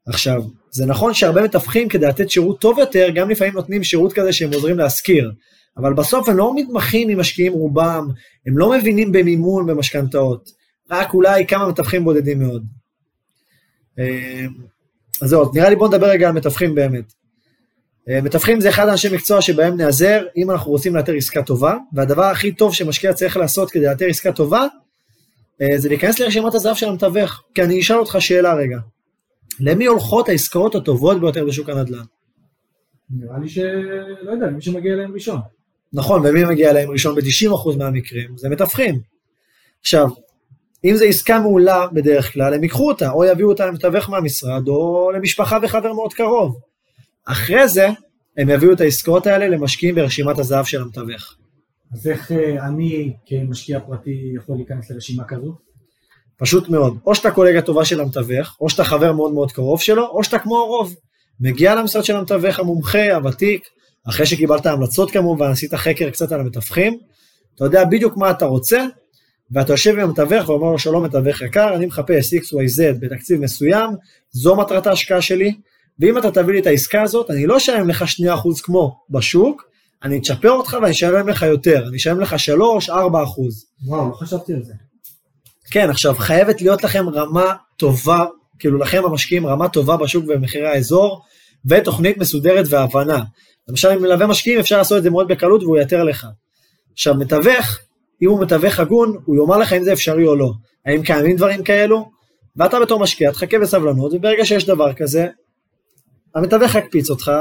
עכשיו, 0.07 0.43
זה 0.71 0.87
נכון 0.87 1.15
שהרבה 1.15 1.43
מתווכים 1.43 1.89
כדי 1.89 2.07
לתת 2.07 2.31
שירות 2.31 2.61
טוב 2.61 2.79
יותר, 2.79 3.09
גם 3.15 3.31
לפעמים 3.31 3.55
נותנים 3.55 3.85
שירות 3.85 4.13
כזה 4.13 4.33
שהם 4.33 4.53
עוזרים 4.53 4.79
להשכיר, 4.79 5.33
אבל 5.77 5.95
בסוף 5.95 6.29
הם 6.29 6.37
לא 6.37 6.53
מתמחים 6.57 7.09
עם 7.09 7.21
משקיעים 7.21 7.53
רובם, 7.53 8.09
הם 8.47 8.59
לא 8.59 8.71
מבינים 8.71 9.13
במימון 9.13 9.67
במשכנתאות. 9.67 10.60
רק 10.91 11.15
אולי 11.15 11.47
כמה 11.47 11.69
מתווכים 11.69 12.05
בודדים 12.05 12.39
מאוד. 12.39 12.65
אה, 13.99 14.47
אז 15.23 15.31
זהו, 15.31 15.51
נראה 15.55 15.71
לי 15.71 15.77
בואו 15.77 15.89
נדבר 15.89 16.07
רגע 16.07 16.29
על 16.29 16.35
מתווכים 16.35 16.75
באמת. 16.75 17.13
אה, 18.09 18.21
מתווכים 18.21 18.61
זה 18.61 18.69
אחד 18.69 18.89
האנשי 18.89 19.15
מקצוע 19.15 19.43
שבהם 19.43 19.77
נעזר 19.77 20.27
אם 20.37 20.51
אנחנו 20.51 20.71
רוצים 20.71 20.97
לאתר 20.97 21.13
עסקה 21.13 21.43
טובה, 21.43 21.77
והדבר 21.93 22.25
הכי 22.25 22.53
טוב 22.53 22.75
שמשקיע 22.75 23.13
צריך 23.13 23.37
לעשות 23.37 23.71
כדי 23.71 23.85
לאתר 23.85 24.07
עסקה 24.07 24.33
טובה, 24.33 24.67
אה, 25.63 25.79
זה 25.79 25.89
להיכנס 25.89 26.19
לרשימת 26.19 26.55
הזהב 26.55 26.77
של 26.77 26.89
המתווך. 26.89 27.43
כי 27.55 27.63
אני 27.63 27.81
אשאל 27.81 27.97
אותך 27.97 28.17
שאלה 28.21 28.55
רגע, 28.55 28.79
למי 29.61 29.87
הולכות 29.87 30.29
העסקאות 30.29 30.75
הטובות 30.75 31.21
ביותר 31.21 31.45
בשוק 31.45 31.69
הנדל"ן? 31.69 32.05
נראה 33.11 33.39
לי 33.39 33.49
שלא 33.49 34.31
יודע, 34.33 34.47
מי 34.47 34.63
שמגיע 34.63 34.93
אליהם 34.93 35.13
ראשון. 35.15 35.41
נכון, 35.93 36.27
ומי 36.27 36.45
מגיע 36.45 36.71
אליהם 36.71 36.91
ראשון 36.91 37.15
ב-90% 37.15 37.79
מהמקרים? 37.79 38.37
זה 38.37 38.49
מתווכים. 38.49 39.01
עכשיו, 39.81 40.09
אם 40.85 40.97
זו 40.97 41.05
עסקה 41.05 41.39
מעולה 41.39 41.87
בדרך 41.93 42.33
כלל, 42.33 42.55
הם 42.55 42.63
ייקחו 42.63 42.89
אותה, 42.89 43.11
או 43.11 43.25
יביאו 43.25 43.49
אותה 43.49 43.67
למתווך 43.67 44.11
מהמשרד, 44.11 44.69
או 44.69 45.11
למשפחה 45.15 45.59
וחבר 45.63 45.93
מאוד 45.93 46.13
קרוב. 46.13 46.61
אחרי 47.27 47.69
זה, 47.69 47.89
הם 48.37 48.49
יביאו 48.49 48.73
את 48.73 48.81
העסקאות 48.81 49.27
האלה 49.27 49.49
למשקיעים 49.49 49.95
ברשימת 49.95 50.39
הזהב 50.39 50.65
של 50.65 50.83
המתווך. 50.83 51.37
אז 51.93 52.07
איך 52.09 52.33
אה, 52.33 52.67
אני 52.67 53.13
כמשקיע 53.27 53.81
פרטי 53.81 54.33
יכול 54.37 54.57
להיכנס 54.57 54.91
לרשימה 54.91 55.25
כזו? 55.25 55.55
פשוט 56.37 56.69
מאוד, 56.69 56.99
או 57.07 57.15
שאתה 57.15 57.31
קולגה 57.31 57.63
טובה 57.63 57.85
של 57.85 58.01
המתווך, 58.01 58.57
או 58.61 58.71
שאתה 58.71 58.85
חבר 58.85 59.13
מאוד 59.13 59.33
מאוד 59.33 59.53
קרוב 59.53 59.81
שלו, 59.81 60.07
או 60.09 60.25
שאתה 60.25 60.39
כמו 60.39 60.59
הרוב. 60.59 60.95
מגיע 61.41 61.75
למשרד 61.75 62.05
של 62.05 62.17
המתווך 62.17 62.59
המומחה, 62.59 63.15
הוותיק, 63.15 63.69
אחרי 64.09 64.27
שקיבלת 64.27 64.67
המלצות 64.67 65.11
כמובן, 65.11 65.51
עשית 65.51 65.75
חקר 65.75 66.11
קצת 66.11 66.33
על 66.33 66.41
המתווכים, 66.41 66.99
אתה 67.55 67.65
יודע 67.65 67.85
בדיוק 67.85 68.17
מה 68.17 68.31
אתה 68.31 68.45
רוצה, 68.45 68.85
ואתה 69.53 69.73
יושב 69.73 69.91
עם 69.91 70.01
המתווך 70.01 70.49
ואומר 70.49 70.73
לו 70.73 70.79
שלום 70.79 71.05
מתווך 71.05 71.43
יקר, 71.43 71.75
אני 71.75 71.87
מחפש 71.87 72.35
XYZ 72.35 72.83
בתקציב 73.01 73.41
מסוים, 73.41 73.91
זו 74.31 74.57
מטרת 74.57 74.87
ההשקעה 74.87 75.23
שלי, 75.23 75.53
ואם 75.99 76.19
אתה 76.19 76.31
תביא 76.31 76.55
לי 76.55 76.61
את 76.61 76.67
העסקה 76.67 77.03
הזאת, 77.03 77.31
אני 77.31 77.47
לא 77.47 77.57
אשלם 77.57 77.89
לך 77.89 78.05
2% 78.57 78.63
כמו 78.63 78.97
בשוק, 79.11 79.65
אני 80.03 80.19
אצ'פר 80.19 80.51
אותך 80.51 80.77
ואני 80.83 80.91
אשלם 80.91 81.29
לך 81.29 81.43
יותר, 81.43 81.89
אני 81.89 81.97
אשלם 81.97 82.21
לך 82.21 82.37
3-4%. 82.89 82.93
וואו, 83.87 84.09
לא 84.09 84.15
חשבתי 84.15 84.53
על 84.53 84.63
זה. 84.63 84.75
כן, 85.71 85.91
עכשיו 85.91 86.15
חייבת 86.15 86.63
להיות 86.63 86.85
לכם 86.85 87.09
רמה 87.09 87.55
טובה, 87.77 88.25
כאילו 88.59 88.79
לכם 88.79 89.03
המשקיעים 89.05 89.47
רמה 89.47 89.69
טובה 89.69 89.97
בשוק 89.97 90.25
ובמחירי 90.25 90.69
האזור, 90.69 91.23
ותוכנית 91.67 92.19
מסודרת 92.19 92.67
והבנה. 92.69 93.23
למשל 93.69 93.89
עם 93.89 94.03
מלווה 94.03 94.27
משקיעים 94.27 94.61
אפשר 94.61 94.79
לעשות 94.79 94.99
את 94.99 95.03
זה 95.03 95.11
מאוד 95.11 95.29
בקלות 95.29 95.63
והוא 95.63 95.79
ייתר 95.79 96.05
לך. 96.05 96.27
עכשיו 96.93 97.15
מתווך, 97.15 97.79
אם 98.23 98.31
הוא 98.31 98.41
מתווך 98.43 98.81
הגון, 98.81 99.17
הוא 99.25 99.37
יאמר 99.37 99.59
לך 99.59 99.73
אם 99.73 99.85
זה 99.85 99.93
אפשרי 99.93 100.27
או 100.27 100.37
לא. 100.37 100.53
האם 100.87 101.03
קיימים 101.03 101.37
דברים 101.37 101.65
כאלו? 101.65 102.11
ואתה 102.57 102.81
בתור 102.81 103.01
משקיע 103.01 103.31
תחכה 103.31 103.59
בסבלנות, 103.59 104.13
וברגע 104.15 104.45
שיש 104.45 104.67
דבר 104.67 104.93
כזה, 104.93 105.27
המתווך 106.35 106.75
יקפיץ 106.75 107.11
אותך, 107.11 107.33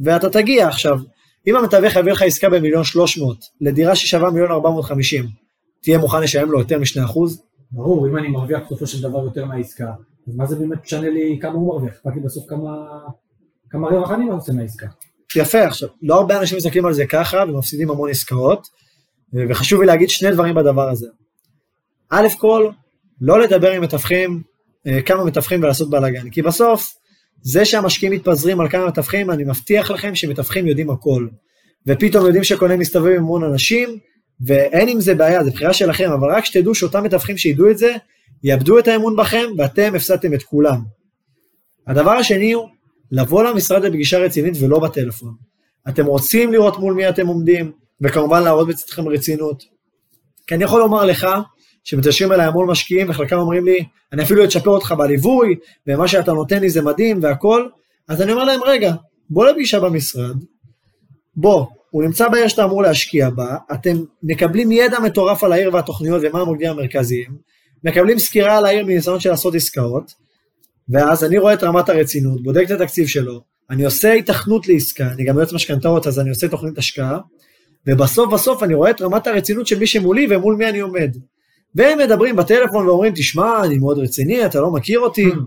ואתה 0.00 0.30
תגיע 0.30 0.68
עכשיו. 0.68 0.98
אם 1.46 1.56
המתווך 1.56 1.96
יביא 1.96 2.12
לך 2.12 2.22
עסקה 2.22 2.48
במיליון 2.48 2.84
שלוש 2.84 3.18
מאות, 3.18 3.38
לדירה 3.60 3.94
ששווה 3.96 4.30
מיליון 4.30 4.50
ארבע 4.50 4.70
מאות 4.70 4.84
חמישים, 4.84 5.24
תהיה 5.82 5.98
מוכן 5.98 6.22
לשלם 6.22 6.50
לו 6.50 6.58
יותר 6.58 6.78
משני 6.78 7.04
אחוז? 7.04 7.42
ברור, 7.70 8.08
אם 8.08 8.16
אני 8.16 8.28
מרוויח 8.28 8.60
בסופו 8.66 8.86
של 8.86 9.02
דבר 9.02 9.24
יותר 9.24 9.44
מהעסקה, 9.44 9.92
אז 10.28 10.36
מה 10.36 10.46
זה 10.46 10.56
באמת 10.56 10.78
משנה 10.84 11.10
לי 11.10 11.38
כמה 11.42 11.52
הוא 11.52 11.68
מרוויח? 11.68 11.94
אכפת 11.94 12.10
לי 12.14 12.20
בסוף 12.20 12.44
כמה, 12.48 12.70
כמה 13.70 13.88
רווח 13.88 14.10
אני 14.10 14.28
עושה 14.28 14.52
מהעסקה. 14.52 14.86
יפה, 15.36 15.64
עכשיו, 15.66 15.88
לא 16.02 16.14
הרבה 16.14 16.40
אנשים 16.40 16.58
מסתכלים 16.58 16.86
על 16.86 16.92
זה 16.92 17.06
ככה 17.06 17.44
ומפסידים 17.48 17.90
המון 17.90 18.10
עסקאות, 18.10 18.68
וחשוב 19.48 19.80
לי 19.80 19.86
להגיד 19.86 20.10
שני 20.10 20.30
דברים 20.30 20.54
בדבר 20.54 20.88
הזה. 20.88 21.06
א' 22.10 22.26
כל, 22.38 22.70
לא 23.20 23.40
לדבר 23.40 23.70
עם 23.70 23.82
מתווכים, 23.82 24.42
אה, 24.86 25.02
כמה 25.02 25.24
מתווכים 25.24 25.62
ולעשות 25.62 25.90
בלאגן, 25.90 26.30
כי 26.30 26.42
בסוף, 26.42 26.94
זה 27.42 27.64
שהמשקיעים 27.64 28.12
מתפזרים 28.12 28.60
על 28.60 28.68
כמה 28.68 28.86
מתווכים, 28.86 29.30
אני 29.30 29.44
מבטיח 29.44 29.90
לכם 29.90 30.14
שמתווכים 30.14 30.66
יודעים 30.66 30.90
הכל. 30.90 31.28
ופתאום 31.86 32.26
יודעים 32.26 32.44
שקונה 32.44 32.76
מסתובב 32.76 33.10
עם 33.10 33.16
המון 33.16 33.44
אנשים, 33.44 33.98
ואין 34.46 34.88
עם 34.88 35.00
זה 35.00 35.14
בעיה, 35.14 35.44
זה 35.44 35.50
בחירה 35.50 35.72
שלכם, 35.72 36.10
אבל 36.10 36.28
רק 36.34 36.44
שתדעו 36.44 36.74
שאותם 36.74 37.04
מתווכים 37.04 37.38
שידעו 37.38 37.70
את 37.70 37.78
זה, 37.78 37.94
יאבדו 38.44 38.78
את 38.78 38.88
האמון 38.88 39.16
בכם, 39.16 39.46
ואתם 39.58 39.94
הפסדתם 39.94 40.34
את 40.34 40.42
כולם. 40.42 40.80
הדבר 41.86 42.10
השני 42.10 42.52
הוא, 42.52 42.68
לבוא 43.12 43.44
למשרד 43.44 43.84
לפגישה 43.84 44.18
רצינית 44.18 44.54
ולא 44.60 44.78
בטלפון. 44.78 45.34
אתם 45.88 46.06
רוצים 46.06 46.52
לראות 46.52 46.78
מול 46.78 46.94
מי 46.94 47.08
אתם 47.08 47.26
עומדים, 47.26 47.72
וכמובן 48.00 48.42
להראות 48.42 48.68
בצדכם 48.68 49.08
רצינות. 49.08 49.64
כי 50.46 50.54
אני 50.54 50.64
יכול 50.64 50.80
לומר 50.80 51.04
לך, 51.04 51.26
שמתקשרים 51.84 52.32
אליי 52.32 52.46
המון 52.46 52.70
משקיעים, 52.70 53.10
וחלקם 53.10 53.36
אומרים 53.36 53.64
לי, 53.64 53.84
אני 54.12 54.22
אפילו 54.22 54.44
אצ'פר 54.44 54.70
אותך 54.70 54.94
בליווי, 54.98 55.56
ומה 55.86 56.08
שאתה 56.08 56.32
נותן 56.32 56.60
לי 56.60 56.70
זה 56.70 56.82
מדהים 56.82 57.18
והכל, 57.22 57.68
אז 58.08 58.22
אני 58.22 58.32
אומר 58.32 58.44
להם, 58.44 58.60
רגע, 58.66 58.92
בוא 59.30 59.46
לפגישה 59.46 59.80
במשרד, 59.80 60.36
בוא, 61.36 61.66
הוא 61.90 62.02
נמצא 62.02 62.28
בעיר 62.28 62.48
שאתה 62.48 62.64
אמור 62.64 62.82
להשקיע 62.82 63.30
בה, 63.30 63.56
אתם 63.72 63.96
מקבלים 64.22 64.72
ידע 64.72 65.00
מטורף 65.00 65.44
על 65.44 65.52
העיר 65.52 65.74
והתוכניות 65.74 66.22
ומה 66.24 66.40
המוקדים 66.40 66.70
המרכזיים, 66.70 67.36
מקבלים 67.84 68.18
סקירה 68.18 68.58
על 68.58 68.66
העיר 68.66 68.86
מניסיון 68.86 69.20
של 69.20 69.30
לעשות 69.30 69.54
עסקאות, 69.54 70.12
ואז 70.88 71.24
אני 71.24 71.38
רואה 71.38 71.54
את 71.54 71.62
רמת 71.62 71.88
הרצינות, 71.88 72.42
בודק 72.42 72.64
את 72.66 72.70
התקציב 72.70 73.06
שלו, 73.06 73.40
אני 73.70 73.84
עושה 73.84 74.12
התכנות 74.12 74.68
לעסקה, 74.68 75.06
אני 75.06 75.24
גם 75.24 75.36
יועץ 75.36 75.52
משכנתאות 75.52 76.06
אז 76.06 76.20
אני 76.20 76.30
עושה 76.30 76.48
תוכנית 76.48 76.78
השקעה, 76.78 77.18
ובסוף 77.86 78.32
בסוף 78.32 78.62
אני 78.62 78.74
רואה 78.74 78.90
את 78.90 79.02
רמת 79.02 79.26
הרצינות 79.26 79.66
של 79.66 79.78
מי 79.78 79.86
שמולי 79.86 80.26
ומול 80.30 80.56
מי 80.56 80.68
אני 80.68 80.80
עומד. 80.80 81.16
והם 81.74 81.98
מדברים 81.98 82.36
בטלפון 82.36 82.88
ואומרים, 82.88 83.12
תשמע, 83.16 83.64
אני 83.64 83.78
מאוד 83.78 83.98
רציני, 83.98 84.46
אתה 84.46 84.60
לא 84.60 84.70
מכיר 84.70 85.00
אותי. 85.00 85.26
Hmm. 85.26 85.38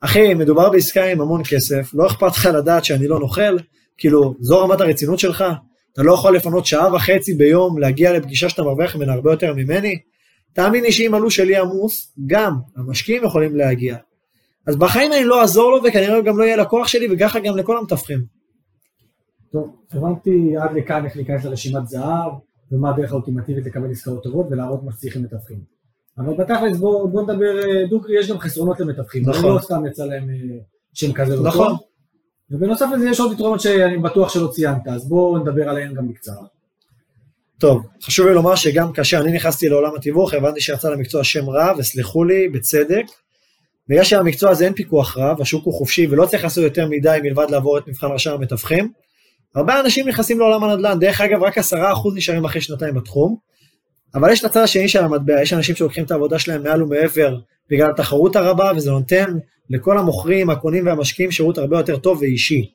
אחי, 0.00 0.34
מדובר 0.34 0.70
בעסקה 0.70 1.04
עם 1.04 1.20
המון 1.20 1.42
כסף, 1.50 1.90
לא 1.94 2.06
אכפת 2.06 2.36
לך 2.36 2.48
לדעת 2.54 2.84
שאני 2.84 3.08
לא 3.08 3.20
נוכל, 3.20 3.56
כאילו, 3.98 4.34
זו 4.40 4.60
רמת 4.60 4.80
הרצינות 4.80 5.18
שלך? 5.18 5.44
אתה 5.92 6.02
לא 6.02 6.12
יכול 6.12 6.36
לפנות 6.36 6.66
שעה 6.66 6.94
וחצי 6.94 7.34
ביום 7.34 7.78
להגיע 7.78 8.12
לפגישה 8.12 8.48
שאתה 8.48 8.62
מרוויח 8.62 8.96
ממנה 8.96 9.12
הרבה 9.12 9.30
יותר 9.30 9.54
ממני? 9.54 9.98
תאמין 10.52 10.84
לי 10.84 10.92
שאם 10.92 11.14
עלו 11.14 11.30
שלי 11.30 11.56
עמוס, 11.56 12.12
גם 12.26 12.54
המשקיעים 12.76 13.24
יכולים 13.24 13.56
להגיע. 13.56 13.96
אז 14.66 14.76
בחיים 14.76 15.12
אני 15.12 15.24
לא 15.24 15.40
אעזור 15.40 15.70
לו 15.70 15.82
וכנראה 15.84 16.20
גם 16.20 16.38
לא 16.38 16.44
יהיה 16.44 16.56
לקוח 16.56 16.88
שלי 16.88 17.08
וככה 17.10 17.40
גם 17.40 17.56
לכל 17.56 17.78
המתווכים. 17.78 18.33
טוב, 19.54 19.76
הבנתי 19.92 20.56
עד 20.56 20.70
לכאן 20.76 21.04
איך 21.04 21.16
להיכנס 21.16 21.44
לרשימת 21.44 21.88
זהב 21.88 22.32
ומה 22.72 22.90
הדרך 22.90 23.10
האולטימטיבית 23.12 23.66
לקבל 23.66 23.90
עסקאות 23.90 24.22
טובות 24.22 24.46
ולהראות 24.50 24.82
מה 24.82 24.92
שצריך 24.92 25.16
למתווכים. 25.16 25.58
אבל 26.18 26.34
בתכלס 26.34 26.76
בוא, 26.76 27.08
בוא 27.08 27.22
נדבר 27.22 27.58
אה, 27.58 27.86
דוגרי, 27.90 28.18
יש 28.20 28.30
גם 28.30 28.38
חסרונות 28.38 28.80
למתווכים, 28.80 29.22
נכון. 29.26 29.54
לא 29.54 29.60
סתם 29.60 29.86
יצא 29.86 30.04
להם 30.04 30.30
אה, 30.30 30.34
שם 30.94 31.12
כזה 31.12 31.36
לא 31.36 31.42
נכון. 31.42 31.76
ובנוסף 32.50 32.86
לזה 32.94 33.08
יש 33.08 33.20
עוד 33.20 33.32
יתרונות 33.32 33.60
שאני 33.60 33.98
בטוח 33.98 34.28
שלא 34.28 34.48
ציינת, 34.48 34.88
אז 34.88 35.08
בואו 35.08 35.38
נדבר 35.38 35.68
עליהן 35.68 35.94
גם 35.94 36.08
בקצרה. 36.08 36.46
טוב, 37.58 37.86
חשוב 38.02 38.26
לי 38.26 38.34
לומר 38.34 38.54
שגם 38.54 38.92
כאשר 38.92 39.20
אני 39.20 39.32
נכנסתי 39.32 39.68
לעולם 39.68 39.94
התיווך, 39.96 40.34
הבנתי 40.34 40.60
שיצא 40.60 40.90
למקצוע 40.90 41.24
שם 41.24 41.50
רע, 41.50 41.72
וסלחו 41.78 42.24
לי, 42.24 42.48
בצדק. 42.48 43.04
בגלל 43.88 44.04
שהמקצוע 44.04 44.50
הזה 44.50 44.64
אין 44.64 44.74
פיקוח 44.74 45.18
רב, 45.18 45.40
השוק 45.40 45.64
הוא 45.64 45.74
חופשי 45.74 46.06
ולא 46.06 46.26
צריך 46.26 46.44
לעשות 46.44 46.64
יותר 46.64 46.86
מדי 46.88 47.18
מלבד 47.22 47.46
לעבור 47.50 47.78
את 47.78 47.88
מבחן 47.88 48.06
רשם 48.06 48.32
המתווכים. 48.32 49.03
הרבה 49.54 49.80
אנשים 49.80 50.08
נכנסים 50.08 50.38
לעולם 50.38 50.64
הנדל"ן, 50.64 50.98
דרך 50.98 51.20
אגב 51.20 51.42
רק 51.42 51.58
עשרה 51.58 51.92
אחוז 51.92 52.14
נשארים 52.16 52.44
אחרי 52.44 52.60
שנתיים 52.60 52.94
בתחום, 52.94 53.36
אבל 54.14 54.32
יש 54.32 54.40
את 54.40 54.44
הצד 54.44 54.62
השני 54.62 54.88
של 54.88 55.04
המטבע, 55.04 55.42
יש 55.42 55.52
אנשים 55.52 55.74
שלוקחים 55.74 56.04
את 56.04 56.10
העבודה 56.10 56.38
שלהם 56.38 56.62
מעל 56.62 56.82
ומעבר 56.82 57.36
בגלל 57.70 57.90
התחרות 57.90 58.36
הרבה, 58.36 58.72
וזה 58.76 58.90
נותן 58.90 59.38
לכל 59.70 59.98
המוכרים, 59.98 60.50
הקונים 60.50 60.86
והמשקיעים 60.86 61.30
שירות 61.30 61.58
הרבה 61.58 61.76
יותר 61.78 61.96
טוב 61.96 62.18
ואישי. 62.20 62.70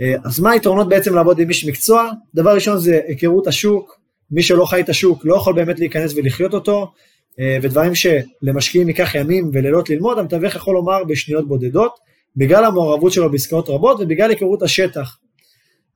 אה, 0.00 0.14
אז 0.24 0.40
מה 0.40 0.50
היתרונות 0.50 0.88
בעצם 0.88 1.14
לעבוד 1.14 1.38
עם 1.40 1.48
איש 1.48 1.64
מקצוע? 1.64 2.10
דבר 2.34 2.54
ראשון 2.54 2.78
זה 2.78 3.00
היכרות 3.06 3.46
השוק, 3.46 4.00
מי 4.30 4.42
שלא 4.42 4.64
חי 4.64 4.80
את 4.80 4.88
השוק 4.88 5.22
לא 5.24 5.36
יכול 5.36 5.54
באמת 5.54 5.78
להיכנס 5.78 6.12
ולחיות 6.16 6.54
אותו, 6.54 6.92
אה, 7.40 7.58
ודברים 7.62 7.92
שלמשקיעים 7.94 8.88
ייקח 8.88 9.14
ימים 9.14 9.50
ולילות 9.52 9.90
ללמוד, 9.90 10.18
המתווך 10.18 10.54
יכול 10.54 10.74
לומר 10.74 11.04
בשניות 11.04 11.48
בודדות, 11.48 11.98
בגלל 12.36 12.64
המעורבות 12.64 13.12
שלו 13.12 13.30
בעסקאות 13.30 13.68
רבות 13.68 14.00
ובגלל 14.00 14.30
היכרות 14.30 14.62
השטח. 14.62 15.16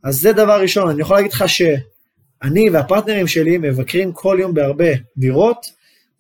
אז 0.05 0.21
זה 0.21 0.33
דבר 0.33 0.61
ראשון, 0.61 0.91
אני 0.91 1.01
יכול 1.01 1.17
להגיד 1.17 1.33
לך 1.33 1.45
שאני 1.49 2.71
והפרטנרים 2.71 3.27
שלי 3.27 3.59
מבקרים 3.59 4.13
כל 4.13 4.37
יום 4.41 4.55
בהרבה 4.55 4.93
דירות, 5.17 5.67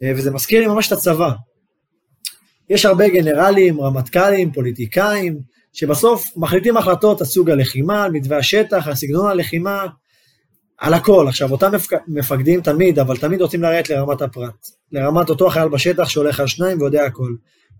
אה, 0.02 0.12
וזה 0.16 0.30
מזכיר 0.30 0.60
לי 0.60 0.66
ממש 0.66 0.86
את 0.86 0.92
הצבא. 0.92 1.30
יש 2.70 2.86
הרבה 2.86 3.08
גנרלים, 3.08 3.80
רמטכ"לים, 3.80 4.52
פוליטיקאים, 4.52 5.38
שבסוף 5.72 6.24
מחליטים 6.36 6.76
החלטות 6.76 7.20
על 7.20 7.26
סוג 7.26 7.50
הלחימה, 7.50 8.04
על 8.04 8.12
מתווה 8.12 8.38
השטח, 8.38 8.86
על 8.86 8.94
סגנון 8.94 9.30
הלחימה, 9.30 9.86
על 10.78 10.94
הכל. 10.94 11.26
עכשיו, 11.28 11.52
אותם 11.52 11.72
מפקדים 12.08 12.60
תמיד, 12.60 12.98
אבל 12.98 13.16
תמיד 13.16 13.40
רוצים 13.40 13.62
לרדת 13.62 13.90
לרמת 13.90 14.22
הפרט. 14.22 14.66
לרמת 14.92 15.30
אותו 15.30 15.50
חייל 15.50 15.68
בשטח 15.68 16.08
שהולך 16.08 16.40
על 16.40 16.46
שניים 16.46 16.80
ויודע 16.80 17.04
הכל. 17.04 17.30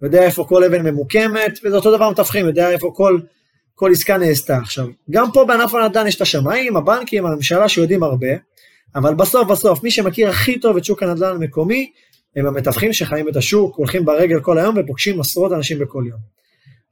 יודע 0.03 0.23
איפה 0.23 0.45
כל 0.49 0.65
אבן 0.65 0.83
ממוקמת, 0.83 1.59
וזה 1.65 1.77
אותו 1.77 1.97
דבר 1.97 2.11
מתווכים, 2.11 2.47
יודע 2.47 2.71
איפה 2.71 2.93
כל, 2.95 3.21
כל 3.75 3.91
עסקה 3.93 4.19
נעשתה. 4.19 4.57
עכשיו, 4.57 4.87
גם 5.11 5.27
פה 5.33 5.45
בענף 5.45 5.75
הנדל"ן 5.75 6.07
יש 6.07 6.17
את 6.17 6.21
השמאים, 6.21 6.77
הבנקים, 6.77 7.27
הממשלה 7.27 7.69
שיודעים 7.69 8.03
הרבה, 8.03 8.29
אבל 8.95 9.15
בסוף 9.15 9.49
בסוף, 9.49 9.83
מי 9.83 9.91
שמכיר 9.91 10.29
הכי 10.29 10.61
טוב 10.61 10.77
את 10.77 10.85
שוק 10.85 11.03
הנדל"ן 11.03 11.35
המקומי, 11.35 11.91
הם 12.37 12.47
המתווכים 12.47 12.93
שחיים 12.93 13.29
את 13.29 13.37
השוק, 13.37 13.77
הולכים 13.77 14.05
ברגל 14.05 14.41
כל 14.41 14.59
היום 14.59 14.77
ופוגשים 14.79 15.21
עשרות 15.21 15.53
אנשים 15.53 15.79
בכל 15.79 16.05
יום. 16.09 16.19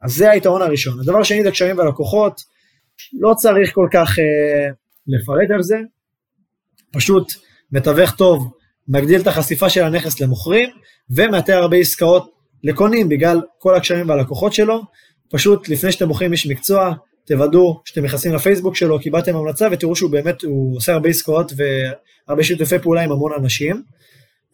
אז 0.03 0.13
זה 0.13 0.31
היתרון 0.31 0.63
הראשון. 0.63 1.01
הדבר 1.01 1.21
השני 1.21 1.43
זה 1.43 1.51
קשרים 1.51 1.79
ולקוחות, 1.79 2.41
לא 3.21 3.35
צריך 3.35 3.75
כל 3.75 3.89
כך 3.93 4.19
אה, 4.19 4.69
לפרט 5.07 5.51
על 5.55 5.63
זה, 5.63 5.77
פשוט 6.93 7.33
מתווך 7.73 8.15
טוב 8.15 8.53
מגדיל 8.89 9.21
את 9.21 9.27
החשיפה 9.27 9.71
של 9.71 9.83
הנכס 9.85 10.21
למוכרים 10.21 10.69
ומאתר 11.11 11.57
הרבה 11.57 11.77
עסקאות 11.77 12.33
לקונים 12.65 13.09
בגלל 13.09 13.41
כל 13.59 13.75
הקשרים 13.75 14.09
והלקוחות 14.09 14.53
שלו. 14.53 14.83
פשוט 15.33 15.69
לפני 15.69 15.93
שאתם 15.93 16.09
מוכרים 16.09 16.33
איש 16.33 16.47
מקצוע, 16.47 16.95
תוודאו 17.25 17.81
שאתם 17.85 18.05
נכנסים 18.05 18.35
לפייסבוק 18.35 18.77
שלו, 18.77 19.01
קיבלתם 19.01 19.37
המלצה 19.37 19.69
ותראו 19.73 19.97
שהוא 19.97 20.11
באמת, 20.11 20.43
הוא 20.43 20.77
עושה 20.77 20.93
הרבה 20.93 21.09
עסקאות 21.09 21.53
והרבה 21.57 22.45
שיתופי 22.45 22.79
פעולה 22.79 23.03
עם 23.03 23.13
המון 23.13 23.33
אנשים. 23.39 23.83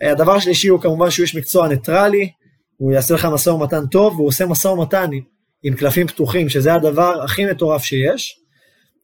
הדבר 0.01 0.33
השלישי 0.33 0.69
הוא 0.69 0.81
כמובן 0.81 1.11
שהוא 1.11 1.25
איש 1.25 1.37
מקצוע 1.37 1.69
ניטרלי, 1.69 2.31
הוא 2.77 2.93
יעשה 2.93 3.15
לך 3.15 3.25
משא 3.25 3.51
ומתן 3.51 3.87
טוב, 3.87 4.15
והוא 4.15 4.29
עושה 4.29 4.47
משא 4.47 4.69
ומתן 4.69 5.11
עם 5.63 5.75
קלפים 5.75 6.07
פתוחים, 6.07 6.49
שזה 6.49 6.75
הדבר 6.75 7.23
הכי 7.23 7.47
מטורף 7.47 7.85
שיש. 7.85 8.41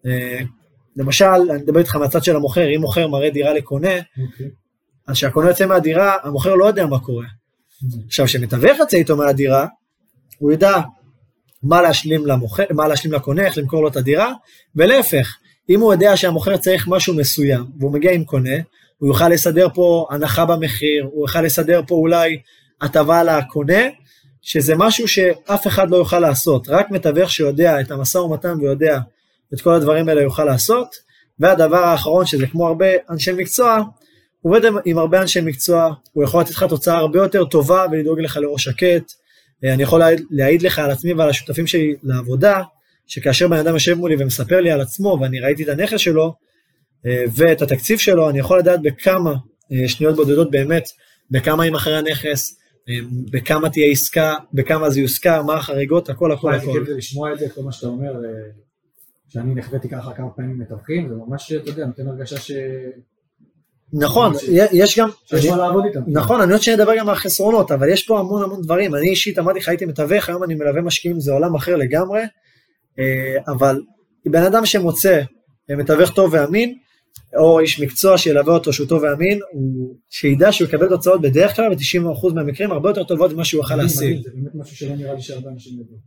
אה, 0.06 0.40
למשל, 0.96 1.24
אני 1.24 1.62
מדבר 1.62 1.78
איתך 1.78 1.96
מהצד 1.96 2.24
של 2.24 2.36
המוכר, 2.36 2.74
אם 2.76 2.80
מוכר 2.80 3.08
מראה 3.08 3.30
דירה 3.30 3.54
לקונה, 3.54 3.98
okay. 3.98 4.22
אוקיי. 4.26 4.46
אז 5.08 5.14
כשהקונה 5.14 5.48
יוצא 5.48 5.66
מהדירה, 5.66 6.16
המוכר 6.22 6.54
לא 6.54 6.64
יודע 6.64 6.86
מה 6.86 6.98
קורה. 6.98 7.24
Mm-hmm. 7.24 8.06
עכשיו, 8.06 8.26
כשמתווך 8.26 8.78
יוצא 8.78 8.96
איתו 8.96 9.16
מהדירה, 9.16 9.66
הוא 10.38 10.52
ידע 10.52 10.80
מה 11.64 11.82
להשלים, 11.82 12.26
למוכר, 12.26 12.64
מה 12.70 12.88
להשלים 12.88 13.12
לקונה, 13.14 13.46
איך 13.46 13.58
למכור 13.58 13.82
לו 13.82 13.88
את 13.88 13.96
הדירה, 13.96 14.32
ולהפך, 14.76 15.36
אם 15.70 15.80
הוא 15.80 15.92
יודע 15.92 16.16
שהמוכר 16.16 16.56
צריך 16.56 16.88
משהו 16.88 17.14
מסוים, 17.14 17.64
והוא 17.78 17.92
מגיע 17.92 18.12
עם 18.12 18.24
קונה, 18.24 18.56
הוא 18.98 19.08
יוכל 19.08 19.28
לסדר 19.28 19.68
פה 19.74 20.06
הנחה 20.10 20.44
במחיר, 20.44 21.04
הוא 21.12 21.24
יוכל 21.24 21.42
לסדר 21.42 21.80
פה 21.86 21.94
אולי 21.94 22.38
הטבה 22.80 23.22
לקונה, 23.22 23.82
שזה 24.42 24.74
משהו 24.76 25.08
שאף 25.08 25.66
אחד 25.66 25.90
לא 25.90 25.96
יוכל 25.96 26.18
לעשות, 26.18 26.68
רק 26.68 26.90
מתווך 26.90 27.30
שיודע 27.30 27.80
את 27.80 27.90
המשא 27.90 28.18
ומתן 28.18 28.60
ויודע 28.60 28.98
את 29.54 29.60
כל 29.60 29.74
הדברים 29.74 30.08
האלה 30.08 30.22
יוכל 30.22 30.44
לעשות. 30.44 31.04
והדבר 31.40 31.84
האחרון, 31.84 32.26
שזה 32.26 32.46
כמו 32.46 32.66
הרבה 32.66 32.86
אנשי 33.10 33.32
מקצוע, 33.32 33.78
עובד 34.42 34.60
עם 34.84 34.98
הרבה 34.98 35.22
אנשי 35.22 35.40
מקצוע, 35.40 35.94
הוא 36.12 36.24
יכול 36.24 36.40
לתת 36.40 36.50
לך 36.50 36.64
תוצאה 36.68 36.96
הרבה 36.96 37.18
יותר 37.18 37.44
טובה 37.44 37.86
ולדאוג 37.92 38.20
לך 38.20 38.36
לראש 38.36 38.64
שקט. 38.64 39.12
אני 39.64 39.82
יכול 39.82 40.02
להעיד 40.30 40.62
לך 40.62 40.78
על 40.78 40.90
עצמי 40.90 41.12
ועל 41.12 41.28
השותפים 41.28 41.66
שלי 41.66 41.94
לעבודה, 42.02 42.62
שכאשר 43.06 43.48
בן 43.48 43.56
אדם 43.56 43.74
יושב 43.74 43.94
מולי 43.94 44.16
ומספר 44.18 44.60
לי 44.60 44.70
על 44.70 44.80
עצמו 44.80 45.18
ואני 45.20 45.40
ראיתי 45.40 45.62
את 45.62 45.68
הנכס 45.68 46.00
שלו 46.00 46.34
ואת 47.36 47.62
התקציב 47.62 47.98
שלו, 47.98 48.30
אני 48.30 48.38
יכול 48.38 48.58
לדעת 48.58 48.82
בכמה 48.82 49.34
אה, 49.72 49.88
שניות 49.88 50.16
בודדות 50.16 50.50
באמת, 50.50 50.88
בכמה 51.30 51.64
יימכר 51.64 51.94
הנכס, 51.94 52.58
אה, 52.88 52.94
בכמה 53.30 53.70
תהיה 53.70 53.90
עסקה, 53.90 54.34
בכמה 54.52 54.90
זה 54.90 55.00
יושכר, 55.00 55.42
מה 55.42 55.54
החריגות, 55.54 56.08
הכל 56.08 56.32
הכל 56.32 56.54
הכל. 56.54 56.68
איזה 56.70 56.78
כיף 56.86 56.96
לשמוע 56.96 57.32
את 57.32 57.38
זה, 57.38 57.48
כל 57.48 57.62
מה 57.62 57.72
שאתה 57.72 57.86
אומר, 57.86 58.24
אה, 58.24 58.30
שאני 59.28 59.54
נחוויתי 59.54 59.88
ככה 59.88 60.14
כמה 60.14 60.30
פעמים 60.30 60.58
מתווכים, 60.58 61.08
זה 61.08 61.14
ממש, 61.14 61.52
אתה 61.52 61.70
יודע, 61.70 61.86
נותן 61.86 62.08
הרגשה 62.08 62.36
ש... 62.36 62.52
נכון, 63.98 64.32
יש 64.72 64.98
גם... 64.98 65.08
שיש 65.24 65.46
מה 65.46 65.56
לעבוד 65.56 65.84
איתם. 65.84 66.00
נכון, 66.06 66.40
אני 66.40 66.52
עוד 66.52 66.62
שניה 66.62 66.76
לדבר 66.76 66.96
גם 66.98 67.08
על 67.08 67.14
החסרונות, 67.14 67.70
אבל 67.70 67.88
יש 67.88 68.06
פה 68.06 68.18
המון 68.18 68.42
המון 68.42 68.62
דברים. 68.62 68.94
אני 68.94 69.10
אישית 69.10 69.38
אמרתי 69.38 69.58
לך, 69.58 69.68
הייתי 69.68 69.84
מתווך, 69.84 70.28
היום 70.28 70.44
אני 70.44 70.54
מלווה 70.54 70.82
משקיעים, 70.82 71.20
זה 71.20 71.32
עולם 71.32 71.54
אחר 71.54 71.76
לגמרי. 71.76 72.20
אה, 72.98 73.52
אבל 73.52 73.80
בן 74.26 74.42
אדם 74.42 74.66
שמוצא 74.66 75.20
מתווך 75.68 76.10
טוב 76.10 76.30
ואמין, 76.32 76.74
או 77.36 77.60
איש 77.60 77.80
מקצוע 77.80 78.18
שילווה 78.18 78.54
אותו 78.54 78.72
שהוא 78.72 78.88
טוב 78.88 79.02
ואמין, 79.02 79.40
הוא 79.52 79.94
שידע 80.10 80.52
שהוא 80.52 80.68
יקבל 80.68 80.88
תוצאות 80.88 81.20
בדרך 81.20 81.56
כלל 81.56 81.74
ב-90% 81.74 82.34
מהמקרים 82.34 82.72
הרבה 82.72 82.90
יותר 82.90 83.04
טובות 83.04 83.32
ממה 83.32 83.44
שהוא 83.44 83.58
יוכל 83.58 83.76
להשיג. 83.76 84.22
זה 84.22 84.30
באמת 84.34 84.54
משהו 84.54 84.76
שלא 84.76 84.96
נראה 84.96 85.14
לי 85.14 85.22
שהרבה 85.22 85.50
אנשים 85.50 85.72
יודעים. 85.78 85.98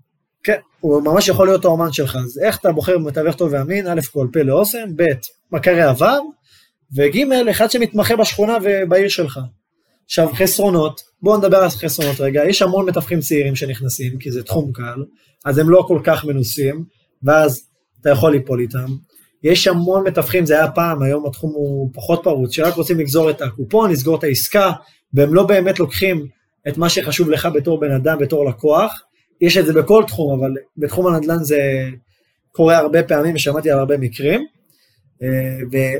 כן, 0.44 0.58
הוא 0.80 1.02
ממש 1.02 1.28
יכול 1.28 1.48
להיות 1.48 1.66
האומן 1.66 1.92
שלך. 1.92 2.16
אז 2.16 2.40
איך 2.44 2.58
אתה 2.60 2.72
בוחר 2.72 2.98
מתווך 2.98 3.36
טוב 3.36 3.50
ואמין? 3.54 3.88
א' 3.88 4.00
כל 4.12 4.28
פה 4.34 4.40
לאוסם, 4.40 4.96
ב' 4.96 5.04
מכרי 5.52 5.82
עבר, 5.82 6.20
וג' 6.96 7.32
אחד 7.52 7.72
שמתמחה 7.72 8.16
בשכונה 8.16 8.58
ובעיר 8.64 9.10
שלך. 9.10 9.40
עכשיו 10.06 10.30
חסרונות, 10.34 11.02
בואו 11.22 11.38
נדבר 11.38 11.58
על 11.58 11.70
חסרונות 11.70 12.20
רגע, 12.20 12.42
יש 12.50 12.62
המון 12.62 12.90
מתווכים 12.90 13.20
צעירים 13.20 13.56
שנכנסים, 13.56 14.18
כי 14.20 14.32
זה 14.32 14.44
תחום 14.44 14.72
קל, 14.72 15.04
אז 15.46 15.58
הם 15.58 15.70
לא 15.70 15.86
כל 15.88 16.00
כך 16.04 16.26
מנוסים, 16.26 16.84
ואז 17.24 17.62
אתה 18.02 18.10
יכול 18.10 18.32
ליפול 18.32 18.60
איתם. 18.60 18.86
יש 19.44 19.68
המון 19.68 20.08
מתווכים, 20.08 20.46
זה 20.46 20.54
היה 20.54 20.72
פעם, 20.72 21.02
היום 21.02 21.26
התחום 21.26 21.52
הוא 21.54 21.90
פחות 21.94 22.20
פרוץ, 22.24 22.54
שרק 22.54 22.74
רוצים 22.74 23.00
לגזור 23.00 23.30
את 23.30 23.42
הקופון, 23.42 23.92
לסגור 23.92 24.18
את 24.18 24.24
העסקה, 24.24 24.72
והם 25.14 25.34
לא 25.34 25.44
באמת 25.44 25.80
לוקחים 25.80 26.28
את 26.68 26.78
מה 26.78 26.90
שחשוב 26.90 27.30
לך 27.30 27.48
בתור 27.56 27.80
בן 27.80 27.92
אדם, 27.92 28.18
בתור 28.20 28.50
לקוח. 28.50 29.02
יש 29.42 29.58
את 29.58 29.66
זה 29.66 29.74
בכל 29.74 30.04
תחום, 30.08 30.40
אבל 30.40 30.54
בתחום 30.78 31.08
הנדל"ן 31.08 31.44
זה 31.44 31.60
קורה 32.52 32.78
הרבה 32.78 33.04
פעמים, 33.04 33.36
ושמעתי 33.36 33.72
על 33.72 33.80
הרבה 33.80 33.98
מקרים. 33.98 34.46
אה, 35.24 35.28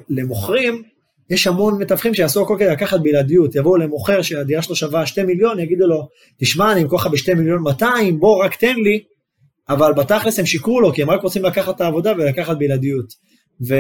ולמוכרים, 0.10 0.84
יש 1.30 1.48
המון 1.48 1.82
מתווכים 1.82 2.14
שיעשו 2.14 2.44
הכל 2.44 2.56
כדי 2.60 2.70
לקחת 2.70 3.00
בלעדיות, 3.00 3.56
יבואו 3.56 3.78
למוכר 3.78 4.22
שהדירה 4.22 4.62
שלו 4.62 4.76
שווה 4.76 5.06
2 5.06 5.28
מיליון, 5.28 5.60
יגידו 5.60 5.88
לו, 5.88 6.08
תשמע, 6.38 6.72
אני 6.72 6.84
אמכור 6.84 7.00
לך 7.00 7.08
ב-2 7.08 7.36
מיליון 7.36 7.62
200, 7.62 8.20
בוא 8.20 8.44
רק 8.46 8.56
תן 8.56 8.76
לי, 8.76 9.04
אבל 9.70 9.94
בתכלס 9.94 10.40
הם 10.40 10.46
שיקרו 10.46 10.82
לו, 10.82 10.94
כי 10.94 11.02
הם 11.02 11.10
רק 11.10 11.22
רוצים 11.22 11.44
לקחת 11.44 11.76
את 11.76 11.82
העבודה 11.82 12.14
ולקחת 12.18 12.58
בלעדיות. 12.58 13.14
ו... 13.68 13.76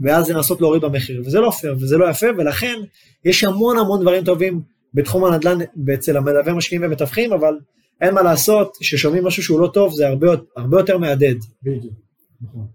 ואז 0.00 0.30
לנסות 0.30 0.60
להוריד 0.60 0.82
במחיר, 0.82 1.22
וזה 1.26 1.40
לא 1.40 1.50
פייר 1.50 1.74
וזה 1.80 1.96
לא 1.96 2.10
יפה, 2.10 2.26
ולכן 2.38 2.76
יש 3.24 3.44
המון 3.44 3.78
המון 3.78 4.00
דברים 4.00 4.24
טובים 4.24 4.60
בתחום 4.94 5.24
הנדל"ן 5.24 5.58
אצל 5.94 6.16
המלווה 6.16 6.52
משקיעים 6.52 6.82
ומתווכים, 6.84 7.32
אבל 7.32 7.54
אין 8.00 8.14
מה 8.14 8.22
לעשות, 8.22 8.76
כששומעים 8.80 9.24
משהו 9.24 9.42
שהוא 9.42 9.60
לא 9.60 9.66
טוב 9.66 9.94
זה 9.94 10.08
הרבה, 10.08 10.26
הרבה 10.56 10.80
יותר 10.80 10.98
מהדהד. 10.98 11.38
בדיוק, 11.62 11.94
נכון. 12.42 12.66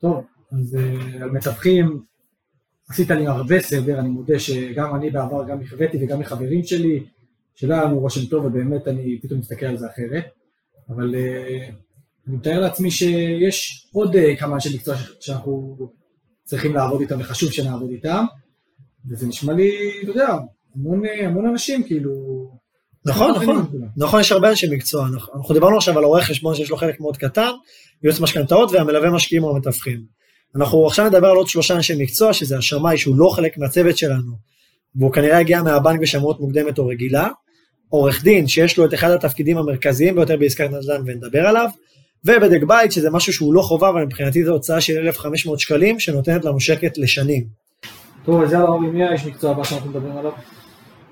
טוב, 0.00 0.24
אז 0.52 0.76
uh, 0.76 1.22
על 1.22 1.30
מתווכים, 1.30 2.02
עשית 2.88 3.10
לי 3.10 3.26
הרבה 3.26 3.60
סדר, 3.60 3.98
אני 3.98 4.08
מודה 4.08 4.38
שגם 4.38 4.94
אני 4.94 5.10
בעבר 5.10 5.44
גם 5.48 5.60
נכוויתי 5.60 6.04
וגם 6.04 6.20
מחברים 6.20 6.64
שלי, 6.64 7.04
שלא 7.54 7.74
היה 7.74 7.84
לנו 7.84 7.98
רושם 7.98 8.26
טוב 8.26 8.44
ובאמת 8.44 8.88
אני 8.88 9.18
פתאום 9.22 9.40
מסתכל 9.40 9.66
על 9.66 9.78
זה 9.78 9.86
אחרת, 9.86 10.24
אבל 10.88 11.14
uh, 11.14 11.72
אני 12.28 12.36
מתאר 12.36 12.60
לעצמי 12.60 12.90
שיש 12.90 13.88
עוד 13.92 14.16
uh, 14.16 14.18
כמה 14.38 14.54
אנשי 14.54 14.74
מקצוע 14.74 14.94
שאנחנו 15.20 15.76
צריכים 16.44 16.74
לעבוד 16.74 17.00
איתם 17.00 17.20
וחשוב 17.20 17.52
שנעבוד 17.52 17.90
איתם, 17.90 18.24
וזה 19.10 19.26
נשמע 19.26 19.52
לי, 19.52 19.70
אתה 20.02 20.10
יודע, 20.10 20.36
המון, 20.74 21.02
המון 21.24 21.46
אנשים 21.46 21.82
כאילו... 21.82 22.12
נכון, 23.06 23.30
נכון, 23.30 23.66
נכון, 23.96 24.20
יש 24.20 24.32
הרבה 24.32 24.50
אנשי 24.50 24.66
מקצוע, 24.74 25.06
אנחנו 25.34 25.54
דיברנו 25.54 25.76
עכשיו 25.76 25.98
על 25.98 26.04
עורך 26.04 26.24
חשבון 26.24 26.54
שיש 26.54 26.70
לו 26.70 26.76
חלק 26.76 27.00
מאוד 27.00 27.16
קטן, 27.16 27.50
יועץ 28.02 28.20
משכנתאות 28.20 28.70
והמלווה 28.72 29.10
משקיעים 29.10 29.44
או 29.44 29.56
המתווכים. 29.56 30.02
אנחנו 30.56 30.86
עכשיו 30.86 31.06
נדבר 31.06 31.28
על 31.28 31.36
עוד 31.36 31.48
שלושה 31.48 31.74
אנשי 31.74 32.02
מקצוע, 32.02 32.32
שזה 32.32 32.58
השמאי 32.58 32.98
שהוא 32.98 33.16
לא 33.16 33.28
חלק 33.28 33.58
מהצוות 33.58 33.98
שלנו, 33.98 34.32
והוא 34.96 35.12
כנראה 35.12 35.38
הגיע 35.38 35.62
מהבנק 35.62 36.00
בשמאות 36.00 36.40
מוקדמת 36.40 36.78
או 36.78 36.86
רגילה, 36.86 37.28
עורך 37.88 38.22
דין 38.22 38.46
שיש 38.46 38.78
לו 38.78 38.84
את 38.84 38.94
אחד 38.94 39.10
התפקידים 39.10 39.58
המרכזיים 39.58 40.14
ביותר 40.14 40.36
בעסקת 40.36 40.70
נדל"ן 40.70 41.02
ונדבר 41.06 41.46
עליו, 41.46 41.68
ובדק 42.24 42.62
בית 42.66 42.92
שזה 42.92 43.10
משהו 43.10 43.32
שהוא 43.32 43.54
לא 43.54 43.62
חובה, 43.62 43.88
אבל 43.88 44.04
מבחינתי 44.04 44.44
זו 44.44 44.52
הוצאה 44.52 44.80
של 44.80 45.06
1,500 45.06 45.60
שקלים 45.60 46.00
שנותנת 46.00 46.44
לנו 46.44 46.60
שקט 46.60 46.98
לשנים. 46.98 47.44
טוב, 48.24 48.42
אז 48.42 48.52
יאללה 48.52 48.70
מי 48.92 49.04
האיש 49.04 49.26
מקצוע 49.26 49.50
הבא 49.50 49.64
שאנחנו 49.64 49.90
מדברים 49.90 50.16
עליו? 50.16 50.32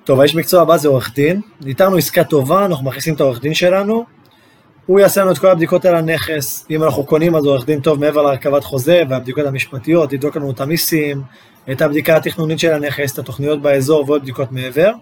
טוב, 0.04 0.20
האיש 0.20 0.34
מקצוע 0.34 0.62
הבא 0.62 0.76
זה 0.76 0.88
עורך 0.88 1.14
דין, 1.14 1.40
ניתרנו 1.60 1.96
עסקה 1.96 2.24
טובה, 2.24 2.66
אנחנו 2.66 2.84
מכניסים 2.84 3.14
את 3.14 3.20
העורך 3.20 3.40
דין 3.40 3.54
שלנו, 3.54 4.04
הוא 4.86 5.00
יעשה 5.00 5.20
לנו 5.20 5.32
את 5.32 5.38
כל 5.38 5.46
הבדיקות 5.46 5.84
על 5.84 5.96
הנכס, 5.96 6.66
אם 6.70 6.82
אנחנו 6.82 7.04
קונים 7.04 7.34
אז 7.34 7.44
עורך 7.44 7.66
דין 7.66 7.80
טוב 7.80 8.00
מעבר 8.00 8.22
להרכבת 8.22 8.64
חוזה 8.64 9.02
והבדיקות 9.08 9.46
המשפטיות, 9.46 10.12
יבדוק 10.12 10.36
לנו 10.36 10.50
את 10.50 10.60
המיסים, 10.60 11.22
את 11.72 11.82
הבדיקה 11.82 12.16
התכנונית 12.16 12.58
של 12.58 12.72
הנכס, 12.72 13.12
את 13.12 13.18
התוכניות 13.18 13.62
באזור 13.62 14.04
ועוד 14.06 14.22
בדיקות 14.22 14.52
מעבר. 14.52 14.92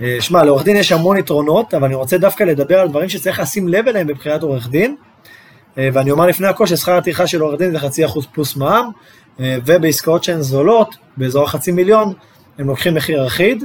אה, 0.00 0.16
שמע, 0.20 0.44
לעורך 0.44 0.64
דין 0.64 0.76
יש 0.76 0.92
המון 0.92 1.16
יתרונות, 1.16 1.74
אבל 1.74 1.84
אני 1.84 1.94
רוצה 1.94 2.18
דווקא 2.18 2.44
לדבר 2.44 2.80
על 2.80 2.88
דברים 2.88 3.08
שצריך 3.08 3.40
לשים 3.40 3.68
לב 3.68 3.88
אליהם 3.88 4.06
בבחירת 4.06 4.42
עורך 4.42 4.68
דין. 4.68 4.96
אה, 5.78 5.88
ואני 5.92 6.10
אומר 6.10 6.26
לפני 6.26 6.46
הכל 6.46 6.66
ששכר 6.66 6.92
הטרחה 6.92 7.26
של 7.26 7.40
עורך 7.40 7.58
דין 7.58 7.70
זה 7.70 7.78
חצי 7.78 8.04
אחוז 8.04 8.26
פלוס 8.32 8.56
מע"מ, 8.56 8.90
אה, 9.40 9.56
ובעסקאות 9.66 10.24
שהן 10.24 10.40
זולות, 10.40 10.96
באזור 11.16 11.44
החצי 11.44 11.72
מיליון, 11.72 12.12
הם 12.58 12.66
לוקחים 12.66 12.94
מחיר 12.94 13.26
אחיד, 13.26 13.64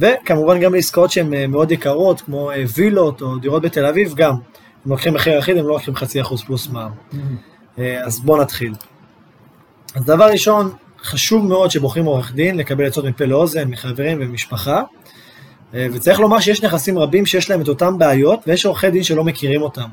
וכמובן 0.00 0.60
גם 0.60 0.74
לעסקאות 0.74 1.10
שהן 1.10 1.50
מאוד 1.50 1.72
יקרות, 1.72 2.20
כמו 2.20 2.50
וילות 2.74 3.22
או 3.22 3.38
דירות 3.38 3.62
בתל 3.62 3.86
אביב, 3.86 4.14
גם. 4.14 4.34
הם 4.84 4.90
לוקחים 4.90 5.14
מחיר 5.14 5.38
אחיד, 5.38 5.56
הם 5.56 5.66
לא 5.66 5.72
לוקחים 5.72 5.94
חצי 5.94 6.20
אחוז 6.20 6.42
פלוס 6.42 6.68
מע"מ. 6.68 6.90
Mm-hmm. 7.12 7.80
אז 8.04 8.20
בואו 8.20 8.42
נתחיל. 8.42 8.72
אז 9.94 10.04
דבר 10.04 10.24
ראשון, 10.24 10.72
חשוב 11.02 11.44
מאוד 11.44 11.70
שבוחרים 11.70 12.04
עורך 12.04 12.34
דין, 12.34 12.56
לקבל 12.56 12.86
עצות 12.86 13.04
מפה 13.04 13.24
לאוזן, 13.24 13.68
מחברים 13.68 14.18
ומשפחה. 14.20 14.82
אה, 15.74 15.86
וצריך 15.92 16.20
לומר 16.20 16.40
שיש 16.40 16.64
נכסים 16.64 16.98
רבים 16.98 17.26
שיש 17.26 17.50
להם 17.50 17.60
את 17.60 17.68
אותן 17.68 17.98
בעיות, 17.98 18.40
ויש 18.46 18.66
עורכי 18.66 18.90
דין 18.90 19.02
שלא 19.02 19.24
מכירים 19.24 19.62
אותם. 19.62 19.88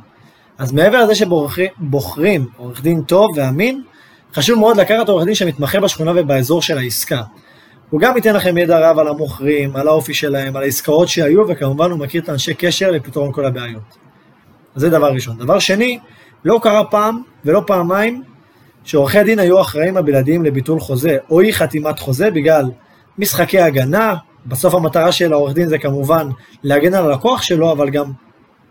אז 0.57 0.71
מעבר 0.71 1.03
לזה 1.03 1.15
שבוחרים 1.15 2.47
עורך 2.57 2.81
דין 2.81 3.01
טוב 3.01 3.27
ואמין, 3.35 3.83
חשוב 4.33 4.59
מאוד 4.59 4.77
לקחת 4.77 5.09
עורך 5.09 5.25
דין 5.25 5.35
שמתמחה 5.35 5.79
בשכונה 5.79 6.11
ובאזור 6.15 6.61
של 6.61 6.77
העסקה. 6.77 7.21
הוא 7.89 8.01
גם 8.01 8.15
ייתן 8.15 8.35
לכם 8.35 8.57
ידע 8.57 8.89
רב 8.89 8.99
על 8.99 9.07
המוכרים, 9.07 9.75
על 9.75 9.87
האופי 9.87 10.13
שלהם, 10.13 10.55
על 10.55 10.63
העסקאות 10.63 11.07
שהיו, 11.07 11.47
וכמובן 11.47 11.91
הוא 11.91 11.99
מכיר 11.99 12.21
את 12.21 12.29
האנשי 12.29 12.53
קשר 12.53 12.91
לפתרון 12.91 13.31
כל 13.31 13.45
הבעיות. 13.45 13.97
זה 14.75 14.89
דבר 14.89 15.13
ראשון. 15.13 15.37
דבר 15.37 15.59
שני, 15.59 15.99
לא 16.45 16.59
קרה 16.63 16.83
פעם 16.85 17.21
ולא 17.45 17.61
פעמיים 17.67 18.23
שעורכי 18.83 19.19
הדין 19.19 19.39
היו 19.39 19.61
אחראים 19.61 19.97
הבלעדיים 19.97 20.45
לביטול 20.45 20.79
חוזה 20.79 21.17
או 21.29 21.41
אי 21.41 21.53
חתימת 21.53 21.99
חוזה 21.99 22.31
בגלל 22.31 22.71
משחקי 23.17 23.59
הגנה, 23.59 24.15
בסוף 24.45 24.73
המטרה 24.73 25.11
של 25.11 25.33
העורך 25.33 25.53
דין 25.53 25.67
זה 25.67 25.77
כמובן 25.77 26.27
להגן 26.63 26.93
על 26.93 27.05
הלקוח 27.05 27.41
שלו, 27.41 27.71
אבל 27.71 27.89
גם 27.89 28.11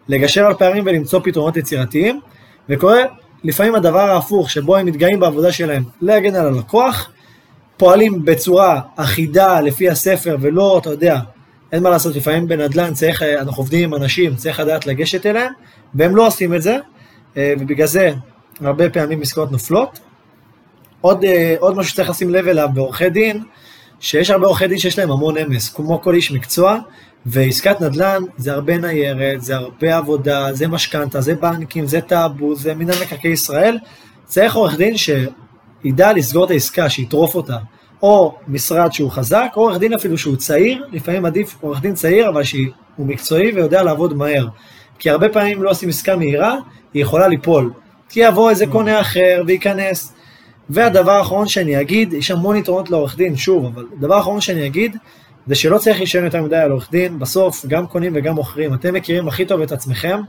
לגשר 0.08 0.46
על 0.46 0.54
פערים 0.54 0.84
ולמצוא 0.86 1.20
פתרונות 1.24 1.56
יצירתיים, 1.56 2.20
וקורה 2.68 3.02
לפעמים 3.44 3.74
הדבר 3.74 4.10
ההפוך, 4.10 4.50
שבו 4.50 4.76
הם 4.76 4.86
מתגאים 4.86 5.20
בעבודה 5.20 5.52
שלהם 5.52 5.82
להגן 6.00 6.34
על 6.34 6.46
הלקוח, 6.46 7.10
פועלים 7.76 8.24
בצורה 8.24 8.80
אחידה 8.96 9.60
לפי 9.60 9.88
הספר 9.88 10.36
ולא, 10.40 10.78
אתה 10.82 10.90
יודע, 10.90 11.18
אין 11.72 11.82
מה 11.82 11.90
לעשות, 11.90 12.16
לפעמים 12.16 12.48
בנדל"ן 12.48 12.94
צריך, 12.94 13.22
אנחנו 13.22 13.60
עובדים 13.60 13.84
עם 13.84 14.02
אנשים, 14.02 14.36
צריך 14.36 14.60
לדעת 14.60 14.86
לגשת 14.86 15.26
אליהם, 15.26 15.52
והם 15.94 16.16
לא 16.16 16.26
עושים 16.26 16.54
את 16.54 16.62
זה, 16.62 16.78
אה, 17.36 17.54
ובגלל 17.60 17.86
זה 17.86 18.12
הרבה 18.60 18.90
פעמים 18.90 19.22
עסקאות 19.22 19.52
נופלות. 19.52 20.00
עוד, 21.00 21.24
אה, 21.24 21.54
עוד 21.58 21.76
משהו 21.76 21.90
שצריך 21.90 22.10
לשים 22.10 22.30
לב 22.30 22.48
אליו 22.48 22.68
בעורכי 22.74 23.10
דין, 23.10 23.42
שיש 24.00 24.30
הרבה 24.30 24.46
עורכי 24.46 24.66
דין 24.66 24.78
שיש 24.78 24.98
להם 24.98 25.10
המון 25.10 25.38
אמס, 25.38 25.68
כמו 25.68 26.02
כל 26.02 26.14
איש 26.14 26.32
מקצוע, 26.32 26.78
ועסקת 27.26 27.80
נדל"ן 27.80 28.22
זה 28.36 28.52
הרבה 28.52 28.78
ניירת, 28.78 29.42
זה 29.42 29.56
הרבה 29.56 29.96
עבודה, 29.96 30.52
זה 30.52 30.68
משכנתה, 30.68 31.20
זה 31.20 31.34
בנקים, 31.34 31.86
זה 31.86 32.00
טאבו, 32.00 32.54
זה 32.54 32.74
מנהל 32.74 33.02
מקרקעי 33.02 33.30
ישראל. 33.30 33.78
צריך 34.24 34.54
עורך 34.54 34.76
דין 34.76 34.94
שידע 34.96 36.12
לסגור 36.12 36.44
את 36.44 36.50
העסקה, 36.50 36.90
שיטרוף 36.90 37.34
אותה. 37.34 37.56
או 38.04 38.34
משרד 38.48 38.92
שהוא 38.92 39.10
חזק, 39.10 39.52
או 39.56 39.62
עורך 39.62 39.78
דין 39.78 39.94
אפילו 39.94 40.18
שהוא 40.18 40.36
צעיר, 40.36 40.84
לפעמים 40.92 41.24
עדיף 41.24 41.56
עורך 41.60 41.80
דין 41.80 41.94
צעיר, 41.94 42.28
אבל 42.28 42.42
שהוא 42.44 42.66
מקצועי 42.98 43.52
ויודע 43.52 43.82
לעבוד 43.82 44.14
מהר. 44.14 44.46
כי 44.98 45.10
הרבה 45.10 45.28
פעמים 45.28 45.62
לא 45.62 45.70
עושים 45.70 45.88
עסקה 45.88 46.16
מהירה, 46.16 46.56
היא 46.94 47.02
יכולה 47.02 47.28
ליפול. 47.28 47.72
כי 48.08 48.20
יבוא 48.20 48.50
איזה 48.50 48.66
קונה 48.66 49.00
אחר 49.00 49.42
וייכנס. 49.46 50.12
והדבר 50.70 51.12
האחרון 51.12 51.48
שאני 51.48 51.80
אגיד, 51.80 52.12
יש 52.12 52.30
המון 52.30 52.56
יתרונות 52.56 52.90
לעורך 52.90 53.16
דין, 53.16 53.36
שוב, 53.36 53.64
אבל 53.64 53.84
הדבר 53.98 54.14
האחרון 54.14 54.40
שאני 54.40 54.66
אגיד, 54.66 54.96
זה 55.46 55.54
שלא 55.54 55.78
צריך 55.78 55.98
להישען 55.98 56.24
יותר 56.24 56.42
מדי 56.42 56.56
על 56.56 56.70
עורך 56.70 56.90
דין, 56.90 57.18
בסוף 57.18 57.66
גם 57.66 57.86
קונים 57.86 58.12
וגם 58.14 58.34
מוכרים, 58.34 58.74
אתם 58.74 58.94
מכירים 58.94 59.28
הכי 59.28 59.44
טוב 59.44 59.60
את 59.60 59.72
עצמכם, 59.72 60.20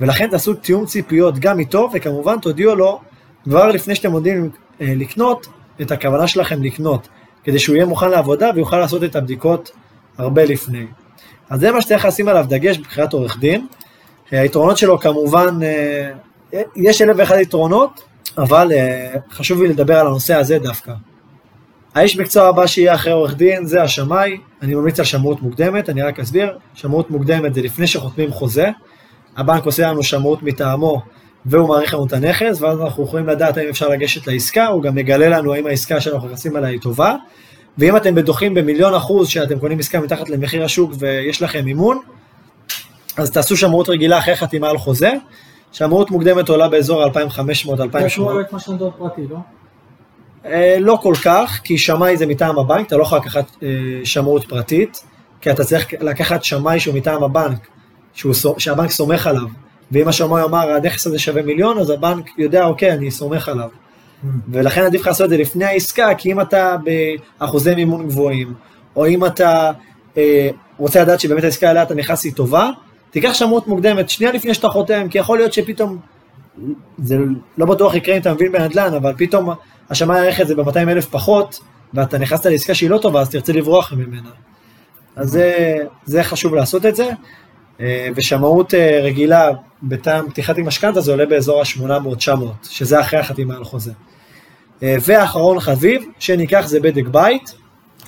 ולכן 0.00 0.30
תעשו 0.30 0.54
תיאום 0.54 0.86
ציפיות 0.86 1.38
גם 1.38 1.58
איתו, 1.58 1.90
וכמובן 1.94 2.38
תודיעו 2.38 2.74
לו 2.74 3.00
כבר 3.44 3.68
לפני 3.68 3.94
שאתם 3.94 4.12
עומדים 4.12 4.50
אה, 4.80 4.92
לקנות, 4.96 5.46
את 5.80 5.90
הכוונה 5.90 6.26
שלכם 6.26 6.62
לקנות, 6.62 7.08
כדי 7.44 7.58
שהוא 7.58 7.76
יהיה 7.76 7.86
מוכן 7.86 8.10
לעבודה 8.10 8.50
ויוכל 8.54 8.78
לעשות 8.78 9.04
את 9.04 9.16
הבדיקות 9.16 9.70
הרבה 10.18 10.44
לפני. 10.44 10.86
אז 11.50 11.60
זה 11.60 11.72
מה 11.72 11.82
שצריך 11.82 12.04
לשים 12.04 12.28
עליו 12.28 12.44
דגש 12.48 12.78
בבחירת 12.78 13.12
עורך 13.12 13.38
דין. 13.38 13.66
היתרונות 14.30 14.78
שלו 14.78 14.98
כמובן, 14.98 15.58
אה, 15.62 16.62
יש 16.76 17.02
אלף 17.02 17.16
ואחד 17.18 17.38
יתרונות, 17.38 18.00
אבל 18.38 18.72
אה, 18.72 19.14
חשוב 19.30 19.62
לי 19.62 19.68
לדבר 19.68 19.98
על 19.98 20.06
הנושא 20.06 20.34
הזה 20.34 20.58
דווקא. 20.58 20.92
האיש 21.94 22.18
מקצוע 22.18 22.48
הבא 22.48 22.66
שיהיה 22.66 22.94
אחרי 22.94 23.12
עורך 23.12 23.34
דין 23.34 23.66
זה 23.66 23.82
השמאי, 23.82 24.36
אני 24.62 24.74
ממליץ 24.74 24.98
על 24.98 25.04
שמאות 25.04 25.42
מוקדמת, 25.42 25.90
אני 25.90 26.02
רק 26.02 26.20
אסביר, 26.20 26.58
שמאות 26.74 27.10
מוקדמת 27.10 27.54
זה 27.54 27.62
לפני 27.62 27.86
שחותמים 27.86 28.30
חוזה, 28.30 28.68
הבנק 29.36 29.64
עושה 29.66 29.88
לנו 29.88 30.02
שמאות 30.02 30.42
מטעמו 30.42 31.02
והוא 31.46 31.68
מעריך 31.68 31.94
לנו 31.94 32.06
את 32.06 32.12
הנכס, 32.12 32.60
ואז 32.60 32.80
אנחנו 32.80 33.04
יכולים 33.04 33.26
לדעת 33.26 33.56
האם 33.56 33.68
אפשר 33.68 33.88
לגשת 33.88 34.26
לעסקה, 34.26 34.66
הוא 34.66 34.82
גם 34.82 34.94
מגלה 34.94 35.28
לנו 35.28 35.54
האם 35.54 35.66
העסקה 35.66 36.00
שאנחנו 36.00 36.28
נכנסים 36.28 36.56
עליה 36.56 36.70
היא 36.70 36.80
טובה, 36.80 37.14
ואם 37.78 37.96
אתם 37.96 38.14
בטוחים 38.14 38.54
במיליון 38.54 38.94
אחוז 38.94 39.28
שאתם 39.28 39.58
קונים 39.58 39.78
עסקה 39.78 40.00
מתחת 40.00 40.30
למחיר 40.30 40.64
השוק 40.64 40.92
ויש 40.98 41.42
לכם 41.42 41.64
מימון, 41.64 41.98
אז 43.16 43.30
תעשו 43.30 43.56
שמרות 43.56 43.88
רגילה 43.88 44.18
אחרי 44.18 44.36
חתימה 44.36 44.70
על 44.70 44.78
חוזה, 44.78 45.12
שמרות 45.72 46.10
מוקדמת 46.10 46.48
עולה 46.48 46.68
באזור 46.68 47.04
2,500-2,800. 47.06 47.10
זה 48.00 48.08
כמו 48.48 48.56
משכנתאות 48.56 48.94
פרטי, 48.98 49.22
לא? 49.30 49.36
אה, 50.46 50.76
לא 50.80 50.98
כל 51.02 51.14
כך, 51.24 51.60
כי 51.64 51.78
שמאי 51.78 52.16
זה 52.16 52.26
מטעם 52.26 52.58
הבנק, 52.58 52.86
אתה 52.86 52.96
לא 52.96 53.02
יכול 53.02 53.18
לקחת 53.18 53.44
אה, 53.62 53.68
שמאות 54.04 54.44
פרטית, 54.44 55.04
כי 55.40 55.50
אתה 55.50 55.64
צריך 55.64 55.86
לקחת 56.00 56.44
שמאי 56.44 56.80
שהוא 56.80 56.94
מטעם 56.94 57.24
הבנק, 57.24 57.68
שהוא, 58.14 58.34
שהבנק 58.58 58.90
סומך 58.90 59.26
עליו, 59.26 59.48
ואם 59.92 60.08
השמאי 60.08 60.42
אמר 60.42 60.70
הנכס 60.70 61.06
הזה 61.06 61.18
שווה 61.18 61.42
מיליון, 61.42 61.78
אז 61.78 61.90
הבנק 61.90 62.38
יודע, 62.38 62.64
אוקיי, 62.64 62.92
אני 62.92 63.10
סומך 63.10 63.48
עליו. 63.48 63.68
Mm. 63.68 64.26
ולכן 64.48 64.82
עדיף 64.82 65.00
לך 65.00 65.06
לעשות 65.06 65.24
את 65.24 65.30
זה 65.30 65.36
לפני 65.36 65.64
העסקה, 65.64 66.14
כי 66.14 66.32
אם 66.32 66.40
אתה 66.40 66.76
באחוזי 67.40 67.74
מימון 67.74 68.06
גבוהים, 68.06 68.54
או 68.96 69.06
אם 69.06 69.26
אתה 69.26 69.70
אה, 70.16 70.50
רוצה 70.78 71.02
לדעת 71.02 71.20
שבאמת 71.20 71.44
העסקה 71.44 71.70
אליה 71.70 71.82
אתה 71.82 71.94
נכנס 71.94 72.24
היא 72.24 72.32
טובה, 72.32 72.70
תיקח 73.14 73.34
שמרות 73.34 73.68
מוקדמת 73.68 74.10
שנייה 74.10 74.32
לפני 74.32 74.54
שאתה 74.54 74.68
חותם, 74.68 75.08
כי 75.10 75.18
יכול 75.18 75.38
להיות 75.38 75.52
שפתאום, 75.52 75.98
זה 76.98 77.18
לא 77.58 77.66
בטוח 77.66 77.94
יקרה 77.94 78.16
אם 78.16 78.20
אתה 78.20 78.34
מבין 78.34 78.52
בנדל"ן, 78.52 78.94
אבל 78.94 79.12
פתאום 79.16 79.50
השמאי 79.90 80.42
את 80.42 80.48
זה 80.48 80.54
ב-200 80.54 80.76
אלף 80.76 81.06
פחות, 81.06 81.60
ואתה 81.94 82.18
נכנסת 82.18 82.46
לעסקה 82.46 82.74
שהיא 82.74 82.90
לא 82.90 82.98
טובה, 82.98 83.20
אז 83.20 83.30
תרצה 83.30 83.52
לברוח 83.52 83.92
ממנה. 83.92 84.30
אז 85.16 85.30
זה, 85.30 85.76
זה 86.04 86.22
חשוב 86.22 86.54
לעשות 86.54 86.86
את 86.86 86.96
זה, 86.96 87.10
אה, 87.80 88.08
ושמאות 88.16 88.74
אה, 88.74 89.00
רגילה 89.02 89.50
בטעם 89.82 90.30
פתיחת 90.30 90.58
עם 90.58 90.66
משכנתה 90.66 91.00
זה 91.00 91.10
עולה 91.10 91.26
באזור 91.26 91.60
ה-800-900, 91.60 92.30
שזה 92.62 93.00
אחרי 93.00 93.20
החתימה 93.20 93.56
על 93.56 93.64
חוזה. 93.64 93.92
אה, 94.82 94.96
ואחרון 95.06 95.60
חביב, 95.60 96.02
שניקח 96.18 96.66
זה 96.66 96.80
בדק 96.80 97.06
בית. 97.06 97.54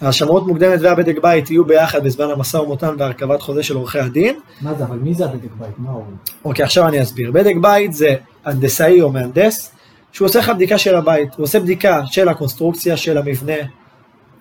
השמאות 0.01 0.47
מוקדמת 0.47 0.79
והבדק 0.83 1.19
בית 1.23 1.51
יהיו 1.51 1.65
ביחד 1.65 2.05
בזמן 2.05 2.31
המשא 2.31 2.57
ומתן 2.57 2.95
והרכבת 2.99 3.43
חוזה 3.43 3.63
של 3.63 3.77
עורכי 3.77 3.99
הדין. 3.99 4.35
מה 4.61 4.75
זה, 4.75 4.85
אבל 4.85 4.97
מי 4.97 5.15
זה 5.15 5.25
הבדק 5.25 5.51
בית? 5.59 5.79
מה 5.79 5.91
הוא? 5.91 6.05
אוקיי, 6.45 6.65
עכשיו 6.65 6.89
אני 6.89 7.03
אסביר. 7.03 7.31
בדק 7.33 7.55
בית 7.61 7.93
זה 7.93 8.15
הנדסאי 8.45 9.03
או 9.03 9.13
מהנדס, 9.13 9.73
שהוא 10.13 10.27
עושה 10.27 10.39
לך 10.39 10.49
בדיקה 10.49 10.79
של 10.79 10.95
הבית, 10.95 11.35
הוא 11.37 11.45
עושה 11.45 11.61
בדיקה 11.61 12.01
של 12.07 12.29
הקונסטרוקציה 12.29 12.97
של 12.97 13.19
המבנה, 13.19 13.53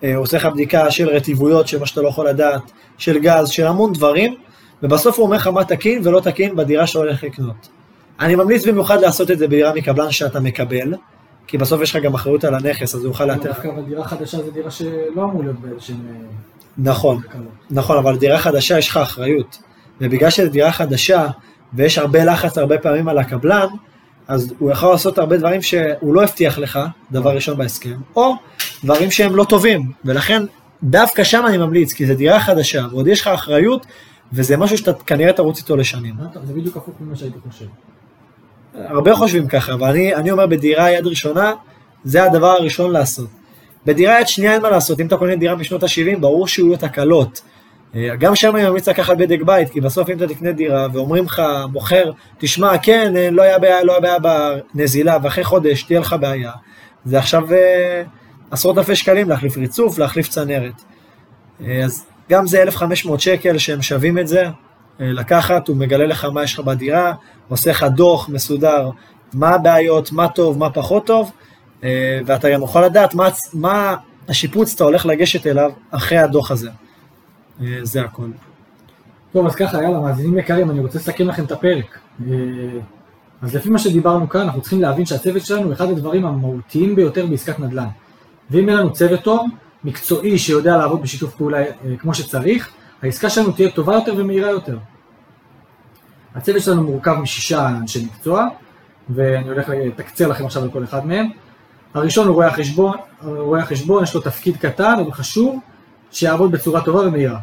הוא 0.00 0.10
עושה 0.16 0.36
לך 0.36 0.46
בדיקה 0.46 0.90
של 0.90 1.08
רטיבויות, 1.08 1.68
של 1.68 1.78
מה 1.78 1.86
שאתה 1.86 2.02
לא 2.02 2.08
יכול 2.08 2.28
לדעת, 2.28 2.62
של 2.98 3.18
גז, 3.18 3.48
של 3.48 3.66
המון 3.66 3.92
דברים, 3.92 4.34
ובסוף 4.82 5.18
הוא 5.18 5.26
אומר 5.26 5.36
לך 5.36 5.46
מה 5.46 5.64
תקין 5.64 6.00
ולא 6.04 6.20
תקין 6.20 6.56
בדירה 6.56 6.86
שאתה 6.86 6.98
הולך 6.98 7.24
לקנות. 7.24 7.68
אני 8.20 8.34
ממליץ 8.34 8.66
במיוחד 8.66 9.00
לעשות 9.00 9.30
את 9.30 9.38
זה 9.38 9.46
בדירה 9.46 9.74
מקבלן 9.74 10.10
שאתה 10.10 10.40
מקבל, 10.40 10.94
כי 11.46 11.58
בסוף 11.58 11.82
יש 11.82 11.96
לך 11.96 12.02
גם 12.02 12.14
אחריות 12.14 12.44
על 12.44 12.54
הנכס, 12.54 12.94
אז 12.94 13.00
הוא 13.00 13.08
יוכל 13.08 13.24
לאתר. 13.24 13.48
דווקא 13.48 13.68
אבל 13.68 13.82
דירה 13.82 14.04
חדשה 14.04 14.42
זה 14.42 14.50
דירה 14.50 14.70
שלא 14.70 15.24
אמור 15.24 15.42
להיות 15.42 15.60
באיזשהם... 15.60 15.96
אה, 16.08 16.26
נכון, 16.78 17.20
נכון, 17.70 17.98
אבל 17.98 18.16
דירה 18.16 18.38
חדשה 18.38 18.78
יש 18.78 18.88
לך 18.88 18.96
אחריות. 18.96 19.58
ובגלל 20.00 20.30
שזו 20.30 20.48
דירה 20.48 20.72
חדשה, 20.72 21.26
ויש 21.74 21.98
הרבה 21.98 22.24
לחץ 22.24 22.58
הרבה 22.58 22.78
פעמים 22.78 23.08
על 23.08 23.18
הקבלן, 23.18 23.66
אז 24.28 24.54
הוא 24.58 24.70
יכול 24.70 24.90
לעשות 24.90 25.18
הרבה 25.18 25.36
דברים 25.36 25.62
שהוא 25.62 26.14
לא 26.14 26.22
הבטיח 26.22 26.58
לך, 26.58 26.78
דבר 27.10 27.34
ראשון 27.34 27.56
בהסכם, 27.56 27.96
או 28.16 28.34
דברים 28.84 29.10
שהם 29.10 29.36
לא 29.36 29.44
טובים, 29.44 29.92
ולכן 30.04 30.42
דווקא 30.82 31.24
שם 31.24 31.44
אני 31.46 31.56
ממליץ, 31.56 31.92
כי 31.92 32.06
זו 32.06 32.14
דירה 32.14 32.40
חדשה, 32.40 32.86
ועוד 32.90 33.06
יש 33.06 33.20
לך 33.20 33.26
אחריות, 33.26 33.86
וזה 34.32 34.56
משהו 34.56 34.78
שאתה 34.78 34.92
כנראה 34.92 35.32
תרוץ 35.32 35.58
איתו 35.58 35.76
לשנים. 35.76 36.14
זה 36.44 36.54
בדיוק 36.54 36.76
הפוך 36.76 36.94
ממה 37.00 37.16
שהייתי 37.16 37.38
חושב. 37.48 37.66
הרבה 38.84 39.14
חושבים 39.14 39.48
ככה, 39.48 39.72
אבל 39.72 39.88
אני, 39.88 40.14
אני 40.14 40.30
אומר 40.30 40.46
בדירה 40.46 40.90
יד 40.90 41.06
ראשונה, 41.06 41.52
זה 42.04 42.24
הדבר 42.24 42.50
הראשון 42.50 42.92
לעשות. 42.92 43.28
בדירה 43.86 44.20
יד 44.20 44.28
שנייה 44.28 44.52
אין 44.52 44.62
מה 44.62 44.70
לעשות, 44.70 45.00
אם 45.00 45.06
אתה 45.06 45.16
קונה 45.16 45.36
דירה 45.36 45.56
משנות 45.56 45.82
ה-70, 45.82 46.18
ברור 46.20 46.48
שיהיו 46.48 46.68
לו 46.68 46.76
תקלות. 46.76 47.40
אה, 47.94 48.16
גם 48.16 48.34
שם 48.34 48.56
אני 48.56 48.68
ממליץ 48.68 48.88
לקחת 48.88 49.16
בדק 49.16 49.42
בית, 49.42 49.70
כי 49.70 49.80
בסוף 49.80 50.10
אם 50.10 50.16
אתה 50.16 50.26
תקנה 50.26 50.52
דירה 50.52 50.86
ואומרים 50.92 51.24
לך, 51.24 51.42
מוכר, 51.72 52.10
תשמע, 52.38 52.78
כן, 52.78 53.16
אה, 53.16 53.30
לא 53.30 53.42
היה 53.42 53.58
בעיה, 53.58 53.84
לא 53.84 53.92
היה 53.92 54.18
בעיה 54.18 54.18
בנזילה, 54.74 55.18
ואחרי 55.22 55.44
חודש 55.44 55.82
תהיה 55.82 56.00
לך 56.00 56.16
בעיה. 56.20 56.52
זה 57.04 57.18
עכשיו 57.18 57.52
אה, 57.52 58.02
עשרות 58.50 58.78
אלפי 58.78 58.96
שקלים 58.96 59.28
להחליף 59.28 59.56
ריצוף, 59.56 59.98
להחליף 59.98 60.28
צנרת. 60.28 60.82
אז 61.84 62.06
גם 62.30 62.46
זה 62.46 62.62
1,500 62.62 63.20
שקל 63.20 63.58
שהם 63.58 63.82
שווים 63.82 64.18
את 64.18 64.28
זה, 64.28 64.44
לקחת, 65.00 65.68
הוא 65.68 65.76
מגלה 65.76 66.06
לך 66.06 66.24
מה 66.24 66.42
יש 66.44 66.54
לך 66.54 66.60
בדירה, 66.60 67.12
עושה 67.48 67.70
לך 67.70 67.86
דוח 67.94 68.28
מסודר, 68.28 68.90
מה 69.34 69.48
הבעיות, 69.48 70.12
מה 70.12 70.28
טוב, 70.28 70.58
מה 70.58 70.70
פחות 70.70 71.06
טוב, 71.06 71.32
ואתה 72.26 72.50
גם 72.50 72.62
יכול 72.62 72.84
לדעת 72.84 73.14
מה, 73.14 73.28
מה 73.52 73.96
השיפוץ 74.28 74.74
אתה 74.74 74.84
הולך 74.84 75.06
לגשת 75.06 75.46
אליו 75.46 75.72
אחרי 75.90 76.18
הדוח 76.18 76.50
הזה. 76.50 76.70
אה, 77.60 77.78
זה 77.82 78.00
הכל. 78.00 78.26
טוב, 79.32 79.46
אז 79.46 79.54
ככה, 79.54 79.82
יאללה, 79.82 80.00
מאזינים 80.00 80.38
יקרים, 80.38 80.70
אני 80.70 80.80
רוצה 80.80 80.98
לסכם 80.98 81.28
לכם 81.28 81.44
את 81.44 81.52
הפרק. 81.52 81.98
אה, 82.26 82.34
אז 83.42 83.54
לפי 83.56 83.70
מה 83.70 83.78
שדיברנו 83.78 84.28
כאן, 84.28 84.40
אנחנו 84.40 84.60
צריכים 84.60 84.82
להבין 84.82 85.06
שהצוות 85.06 85.42
שלנו 85.42 85.62
הוא 85.62 85.72
אחד 85.72 85.90
הדברים 85.90 86.26
המהותיים 86.26 86.96
ביותר 86.96 87.26
בעסקת 87.26 87.58
נדל"ן. 87.58 87.86
ואם 88.50 88.68
אין 88.68 88.78
לנו 88.78 88.92
צוות 88.92 89.20
טוב, 89.20 89.46
מקצועי 89.84 90.38
שיודע 90.38 90.76
לעבוד 90.76 91.02
בשיתוף 91.02 91.34
פעולה 91.34 91.58
אה, 91.58 91.72
כמו 91.98 92.14
שצריך, 92.14 92.70
העסקה 93.06 93.30
שלנו 93.30 93.52
תהיה 93.52 93.70
טובה 93.70 93.94
יותר 93.94 94.14
ומהירה 94.16 94.50
יותר. 94.50 94.78
הצוות 96.34 96.62
שלנו 96.62 96.82
מורכב 96.82 97.14
משישה 97.14 97.68
אנשי 97.68 98.04
מקצוע, 98.04 98.46
ואני 99.10 99.48
הולך 99.48 99.68
לתקצר 99.68 100.28
לכם 100.28 100.46
עכשיו 100.46 100.62
על 100.62 100.70
כל 100.70 100.84
אחד 100.84 101.06
מהם. 101.06 101.30
הראשון 101.94 102.26
הוא 102.26 102.34
רואה 102.34 102.46
החשבון, 102.46 102.96
רואה 103.22 103.60
החשבון, 103.60 104.02
יש 104.02 104.14
לו 104.14 104.20
תפקיד 104.20 104.56
קטן 104.56 104.94
אבל 105.02 105.12
חשוב, 105.12 105.60
שיעבוד 106.10 106.52
בצורה 106.52 106.80
טובה 106.80 107.00
ומהירה. 107.00 107.38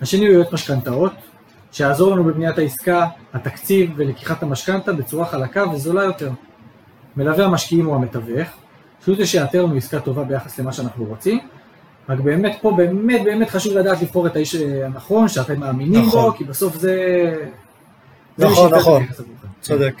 השני 0.00 0.26
הוא 0.26 0.34
יועץ 0.34 0.52
משכנתאות, 0.52 1.12
שיעזור 1.72 2.12
לנו 2.12 2.24
בבניית 2.24 2.58
העסקה, 2.58 3.06
התקציב 3.32 3.90
ולקיחת 3.96 4.42
המשכנתה 4.42 4.92
בצורה 4.92 5.26
חלקה 5.26 5.68
וזולה 5.68 6.04
יותר. 6.04 6.30
מלווה 7.16 7.44
המשקיעים 7.44 7.86
הוא 7.86 7.94
המתווך, 7.94 8.48
שהוא 9.04 9.16
זה 9.16 9.26
שיאתר 9.26 9.64
לנו 9.64 9.76
עסקה 9.76 10.00
טובה 10.00 10.24
ביחס 10.24 10.58
למה 10.58 10.72
שאנחנו 10.72 11.04
רוצים, 11.04 11.40
רק 12.10 12.20
באמת 12.20 12.56
פה 12.60 12.72
באמת 12.76 13.24
באמת 13.24 13.50
חשוב 13.50 13.76
לדעת 13.76 14.02
לבחור 14.02 14.26
את 14.26 14.36
האיש 14.36 14.54
הנכון, 14.54 15.28
שאתם 15.28 15.60
מאמינים 15.60 16.06
נכון. 16.06 16.30
בו, 16.30 16.36
כי 16.36 16.44
בסוף 16.44 16.76
זה... 16.76 16.96
נכון, 18.38 18.74
נכון, 18.74 19.06
צודק. 19.60 19.94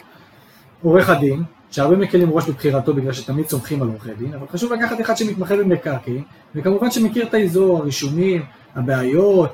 עורך 0.82 1.10
הדין, 1.10 1.42
שהרבה 1.70 1.96
מקלים 1.96 2.30
ראש 2.30 2.48
בבחירתו 2.48 2.94
בגלל 2.94 3.12
שתמיד 3.12 3.48
סומכים 3.48 3.82
על 3.82 3.88
עורכי 3.88 4.14
דין, 4.18 4.34
אבל 4.34 4.46
חשוב 4.52 4.72
לקחת 4.72 5.00
אחד 5.00 5.16
שמתמחה 5.16 5.56
במקרקעין, 5.56 6.22
וכמובן 6.54 6.90
שמכיר 6.90 7.26
את 7.26 7.34
האזור, 7.34 7.78
הרישומים, 7.78 8.42
הבעיות, 8.76 9.52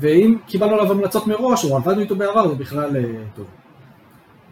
ואם 0.00 0.36
קיבלנו 0.46 0.74
עליו 0.74 0.92
המלצות 0.92 1.26
מראש, 1.26 1.64
או 1.64 1.76
עבדנו 1.76 2.00
איתו 2.00 2.16
בעבר, 2.16 2.48
זה 2.48 2.54
בכלל 2.54 2.96
אה, 2.96 3.02
טוב. 3.36 3.46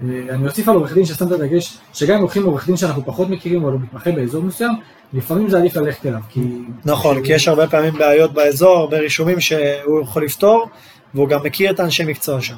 אני 0.03 0.47
אוסיף 0.47 0.69
על 0.69 0.75
עורך 0.75 0.95
דין 0.95 1.05
ששמת 1.05 1.29
את 1.29 1.33
הדגש, 1.33 1.79
שגם 1.93 2.17
אם 2.17 2.23
לוקחים 2.23 2.45
עורך 2.45 2.67
דין 2.67 2.77
שאנחנו 2.77 3.05
פחות 3.05 3.31
מכירים, 3.31 3.63
אבל 3.63 3.73
הוא 3.73 3.81
מתמחה 3.81 4.13
באזור 4.13 4.43
מסוים, 4.43 4.73
לפעמים 5.13 5.49
זה 5.49 5.59
עדיף 5.59 5.77
ללכת 5.77 6.07
אליו, 6.07 6.21
כי... 6.29 6.41
נכון, 6.85 7.23
כי 7.23 7.33
יש 7.33 7.49
הרבה 7.49 7.67
פעמים 7.67 7.95
בעיות 7.95 8.33
באזור, 8.33 8.77
הרבה 8.77 8.99
רישומים 8.99 9.41
שהוא 9.41 10.03
יכול 10.03 10.25
לפתור, 10.25 10.69
והוא 11.15 11.29
גם 11.29 11.41
מכיר 11.45 11.71
את 11.71 11.81
האנשי 11.81 12.05
מקצוע 12.05 12.41
שם. 12.41 12.57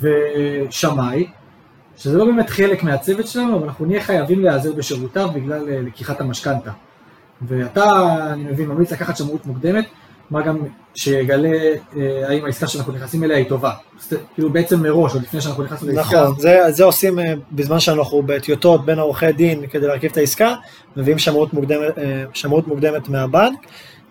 ושמאי, 0.00 1.26
שזה 1.96 2.18
לא 2.18 2.24
באמת 2.24 2.50
חלק 2.50 2.82
מהצוות 2.82 3.26
שלנו, 3.26 3.56
אבל 3.56 3.64
אנחנו 3.64 3.86
נהיה 3.86 4.00
חייבים 4.00 4.42
להיעזר 4.44 4.72
בשירותיו 4.72 5.28
בגלל 5.34 5.68
אה, 5.68 5.80
לקיחת 5.80 6.20
המשכנתה. 6.20 6.70
ואתה, 7.42 7.84
אני 8.32 8.44
מבין, 8.44 8.68
ממליץ 8.68 8.92
לקחת 8.92 9.16
שמרות 9.16 9.46
מוקדמת, 9.46 9.84
מה 10.30 10.42
גם 10.42 10.58
שיגלה 10.94 11.48
אה, 11.96 12.28
האם 12.28 12.44
העסקה 12.44 12.66
שאנחנו 12.66 12.92
נכנסים 12.92 13.24
אליה 13.24 13.36
היא 13.36 13.48
טובה. 13.48 13.72
כאילו 14.34 14.50
בעצם 14.50 14.82
מראש, 14.82 15.14
עוד 15.14 15.22
לפני 15.22 15.40
שאנחנו 15.40 15.62
נכנסים 15.62 15.88
לעסקה. 15.88 16.22
נכון, 16.22 16.40
זה, 16.40 16.60
זה 16.68 16.84
עושים 16.84 17.18
אה, 17.18 17.34
בזמן 17.52 17.80
שאנחנו 17.80 18.22
בטיוטות 18.22 18.84
בין 18.84 18.98
עורכי 18.98 19.32
דין 19.32 19.66
כדי 19.66 19.86
להרכיב 19.86 20.10
את 20.10 20.16
העסקה, 20.16 20.54
מביאים 20.96 21.18
שמרות 21.18 21.54
מוקדמת, 21.54 21.98
אה, 21.98 22.24
שמרות 22.32 22.68
מוקדמת 22.68 23.08
מהבנק, 23.08 23.58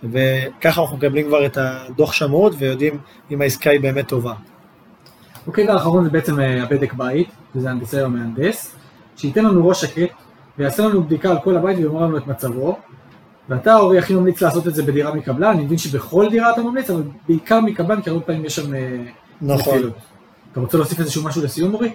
וככה 0.04 0.82
אנחנו 0.82 0.98
מקבלים 0.98 1.28
כבר 1.28 1.46
את 1.46 1.58
הדוח 1.62 2.14
שמרות 2.14 2.54
ויודעים 2.58 2.98
אם 3.32 3.42
העסקה 3.42 3.70
היא 3.70 3.80
באמת 3.80 4.08
טובה. 4.08 4.34
אוקיי, 5.48 5.68
והאחרון 5.68 6.04
זה 6.04 6.10
בעצם 6.10 6.40
אה, 6.40 6.64
הבדק 6.64 6.94
בית, 6.94 7.30
שזה 7.54 7.70
הנדסאי 7.70 8.04
או 8.04 8.10
מהנדס, 8.10 8.76
שייתן 9.18 9.46
לנו 9.46 9.68
ראש 9.68 9.82
שקט 9.82 10.14
ויעשה 10.58 10.88
לנו 10.88 11.04
בדיקה 11.04 11.30
על 11.30 11.38
כל 11.44 11.58
הבית 11.58 11.78
ויאמר 11.78 12.02
לנו 12.02 12.18
את 12.18 12.28
מצבו. 12.28 12.78
ואתה, 13.50 13.76
אורי, 13.76 14.00
הכי 14.00 14.14
ממליץ 14.14 14.42
לעשות 14.42 14.68
את 14.68 14.76
זה 14.76 14.84
בדירה 14.84 15.14
מקבלן, 15.14 15.50
אני 15.50 15.64
מבין 15.64 15.78
שבכל 15.78 16.28
דירה 16.30 16.54
אתה 16.54 16.62
ממליץ, 16.62 16.90
אבל 16.90 17.04
בעיקר 17.28 17.60
מקבלן, 17.60 18.02
כי 18.02 18.10
הרבה 18.10 18.22
פעמים 18.22 18.46
יש 18.46 18.56
שם 18.56 18.76
אה, 18.76 18.98
נכון. 19.42 19.74
נפילות. 19.74 19.94
אתה 20.52 20.60
רוצה 20.60 20.78
להוסיף 20.78 21.00
איזשהו 21.00 21.24
משהו 21.24 21.44
לסיום, 21.44 21.74
אורי? 21.74 21.92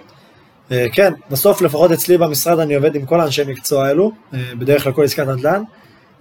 אה, 0.71 0.85
כן, 0.93 1.13
בסוף 1.29 1.61
לפחות 1.61 1.91
אצלי 1.91 2.17
במשרד 2.17 2.59
אני 2.59 2.75
עובד 2.75 2.95
עם 2.95 3.05
כל 3.05 3.21
האנשי 3.21 3.43
מקצוע 3.47 3.87
האלו, 3.87 4.11
בדרך 4.33 4.83
כלל 4.83 4.91
כל 4.93 5.03
עסקת 5.03 5.27
נדל"ן. 5.27 5.63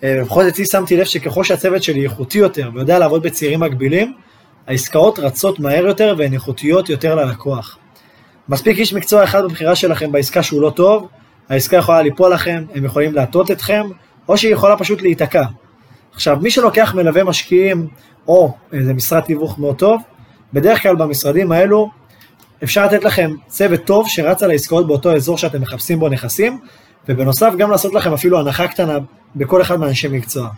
לפחות 0.03 0.47
אצלי 0.47 0.67
שמתי 0.67 0.97
לב 0.97 1.05
שככל 1.05 1.45
שהצוות 1.45 1.83
שלי 1.83 2.05
איכותי 2.05 2.39
יותר 2.39 2.71
ויודע 2.75 2.99
לעבוד 2.99 3.23
בצעירים 3.23 3.61
מקבילים, 3.61 4.15
העסקאות 4.67 5.19
רצות 5.19 5.61
מהר 5.61 5.87
יותר 5.87 6.15
והן 6.19 6.33
איכותיות 6.33 6.89
יותר 6.89 7.15
ללקוח. 7.15 7.79
מספיק 8.49 8.79
איש 8.79 8.93
מקצוע 8.93 9.25
אחד 9.25 9.45
בבחירה 9.45 9.75
שלכם 9.75 10.13
בעסקה 10.13 10.43
שהוא 10.43 10.63
לא 10.63 10.71
טוב, 10.71 11.09
העסקה 11.49 11.77
יכולה 11.77 12.03
ליפול 12.03 12.33
לכם, 12.33 12.65
הם 12.75 12.85
יכולים 12.85 13.15
להטות 13.15 13.51
אתכם, 13.51 13.83
או 14.29 14.39
שהיא 14.39 14.53
יכולה 14.53 14.77
פשוט 14.77 15.03
להיתקע. 15.03 15.45
עכשיו, 16.15 16.39
מי 16.43 16.51
שלוקח 16.51 16.95
מלווה 16.95 17.25
משקיעים, 17.25 17.89
או 18.29 18.55
איזה 18.73 18.95
משרד 18.95 19.21
תיווך 19.21 19.59
מאוד 19.59 19.77
טוב, 19.77 20.03
בדרך 20.53 20.83
כלל 20.83 20.97
במשרדים 20.97 21.53
האלו 21.53 21.91
אפשר 22.65 22.85
לתת 22.85 23.05
לכם 23.05 23.31
צוות 23.47 23.85
טוב 23.85 24.09
שרץ 24.09 24.43
על 24.43 24.51
העסקאות 24.51 24.87
באותו 24.87 25.15
אזור 25.17 25.39
שאתם 25.39 25.61
מחפשים 25.61 25.99
בו 25.99 26.09
נכסים, 26.09 26.59
ובנוסף 27.09 27.53
גם 27.59 27.71
לעשות 27.71 27.95
לכם 27.95 28.13
אפילו 28.13 28.41
הנחה 28.41 28.69
קטנה 28.69 28.99
בכל 29.37 29.63
אחד 29.63 29.81
מאנשי 29.81 30.09
מקצוע. 30.09 30.49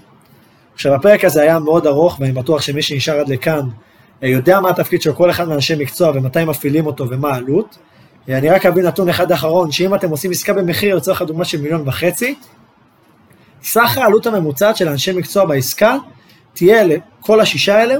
עכשיו 0.74 0.94
הפרק 0.94 1.24
הזה 1.24 1.42
היה 1.42 1.58
מאוד 1.58 1.86
ארוך 1.86 2.20
ואני 2.20 2.32
בטוח 2.32 2.62
שמי 2.62 2.82
שנשאר 2.82 3.20
עד 3.20 3.28
לכאן 3.28 3.60
אה, 4.22 4.28
יודע 4.28 4.60
מה 4.60 4.70
התפקיד 4.70 5.02
של 5.02 5.12
כל 5.12 5.30
אחד 5.30 5.48
מאנשי 5.48 5.74
מקצוע 5.76 6.10
ומתי 6.14 6.44
מפעילים 6.44 6.86
אותו 6.86 7.08
ומה 7.10 7.30
העלות. 7.30 7.78
אה, 8.28 8.38
אני 8.38 8.50
רק 8.50 8.66
אביא 8.66 8.82
נתון 8.82 9.08
אחד 9.08 9.32
אחרון, 9.32 9.72
שאם 9.72 9.94
אתם 9.94 10.10
עושים 10.10 10.30
עסקה 10.30 10.52
במחיר, 10.52 10.96
לצורך 10.96 11.22
הדוגמה 11.22 11.44
של 11.44 11.60
מיליון 11.60 11.88
וחצי, 11.88 12.34
סך 13.62 13.98
העלות 13.98 14.26
הממוצעת 14.26 14.76
של 14.76 14.88
אנשי 14.88 15.12
מקצוע 15.12 15.44
בעסקה 15.44 15.96
תהיה 16.52 16.84
לכל 16.84 17.40
השישה 17.40 17.78
האלה 17.78 17.94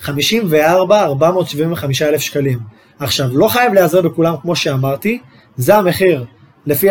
54,475 0.00 2.02
אלף 2.02 2.20
שקלים. 2.20 2.58
עכשיו, 2.98 3.28
לא 3.32 3.48
חייב 3.48 3.74
להיעזר 3.74 4.02
בכולם 4.02 4.34
כמו 4.42 4.56
שאמרתי, 4.56 5.18
זה 5.56 5.76
המחיר 5.76 6.24
לפי, 6.66 6.88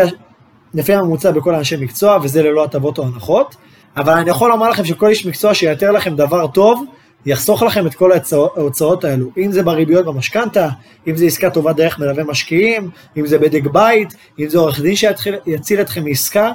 לפי 0.74 0.94
הממוצע 0.94 1.32
בכל 1.32 1.56
אנשי 1.56 1.78
מקצוע, 1.78 2.20
וזה 2.24 2.44
ללא 2.44 2.64
הטבות 2.64 2.98
או 2.98 3.06
הנחות, 3.06 3.56
אבל 3.98 4.14
אני 4.14 4.30
יכול 4.30 4.50
לומר 4.50 4.70
לכם 4.70 4.86
שכל 4.86 5.08
איש 5.08 5.26
מקצוע 5.26 5.54
שיתר 5.54 5.92
לכם 5.92 6.16
דבר 6.16 6.48
טוב, 6.48 6.84
יחסוך 7.26 7.64
לכם 7.64 7.88
את 7.88 7.96
כל 7.96 8.12
ההוצאות 8.58 9.04
האלו, 9.04 9.30
אם 9.38 9.52
זה 9.52 9.64
בריביות 9.64 10.06
במשכנתה, 10.06 10.70
אם 11.08 11.16
זה 11.16 11.26
עסקה 11.26 11.50
טובה 11.50 11.74
דרך 11.74 12.00
מלווה 12.00 12.24
משקיעים, 12.24 12.90
אם 13.18 13.28
זה 13.28 13.38
בדק 13.38 13.64
בית, 13.64 14.14
אם 14.40 14.50
זה 14.50 14.58
עורך 14.58 14.82
דין 14.82 14.96
שיציל 14.96 15.82
אתכם 15.82 16.04
מעסקה, 16.04 16.52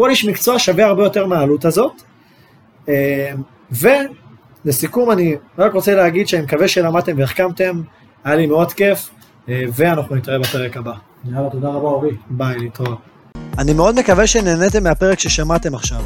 כל 0.00 0.10
איש 0.10 0.24
מקצוע 0.24 0.58
שווה 0.58 0.86
הרבה 0.86 1.02
יותר 1.02 1.26
מהעלות 1.26 1.64
הזאת. 1.64 1.92
אה, 2.88 3.32
ולסיכום 4.64 5.10
אני 5.10 5.36
רק 5.58 5.72
רוצה 5.72 5.94
להגיד 5.94 6.28
שאני 6.28 6.42
מקווה 6.42 6.68
שלמדתם 6.68 7.18
והחכמתם, 7.18 7.80
היה 8.24 8.36
לי 8.36 8.46
מאוד 8.46 8.72
כיף, 8.72 9.10
אה, 9.48 9.62
ואנחנו 9.74 10.16
נתראה 10.16 10.38
בפרק 10.38 10.76
הבא. 10.76 10.92
יאללה, 11.24 11.50
תודה 11.50 11.68
רבה 11.68 11.88
אורי. 11.88 12.10
ביי, 12.30 12.58
להתראות. 12.58 12.98
אני 13.58 13.72
מאוד 13.72 13.98
מקווה 13.98 14.26
שנהניתם 14.26 14.84
מהפרק 14.84 15.18
ששמעתם 15.18 15.74
עכשיו. 15.74 16.00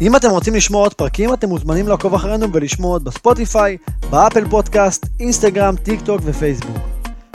אם 0.00 0.16
אתם 0.16 0.30
רוצים 0.30 0.54
לשמוע 0.54 0.82
עוד 0.82 0.94
פרקים, 0.94 1.34
אתם 1.34 1.48
מוזמנים 1.48 1.88
לעקוב 1.88 2.14
אחרינו 2.14 2.52
ולשמוע 2.52 2.90
עוד 2.90 3.04
בספוטיפיי, 3.04 3.76
באפל 4.10 4.48
פודקאסט, 4.48 5.06
אינסטגרם, 5.20 5.74
טיק 5.76 6.00
טוק 6.00 6.20
ופייסבוק. 6.24 6.78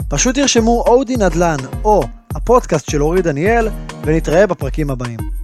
פשוט 0.08 0.34
תרשמו 0.34 0.84
אודי 0.86 1.16
נדל"ן 1.16 1.56
או 1.84 2.02
הפודקאסט 2.34 2.90
של 2.90 3.02
אורי 3.02 3.22
דניאל, 3.22 3.68
ונתראה 4.04 4.46
בפרקים 4.46 4.90
הבאים. 4.90 5.38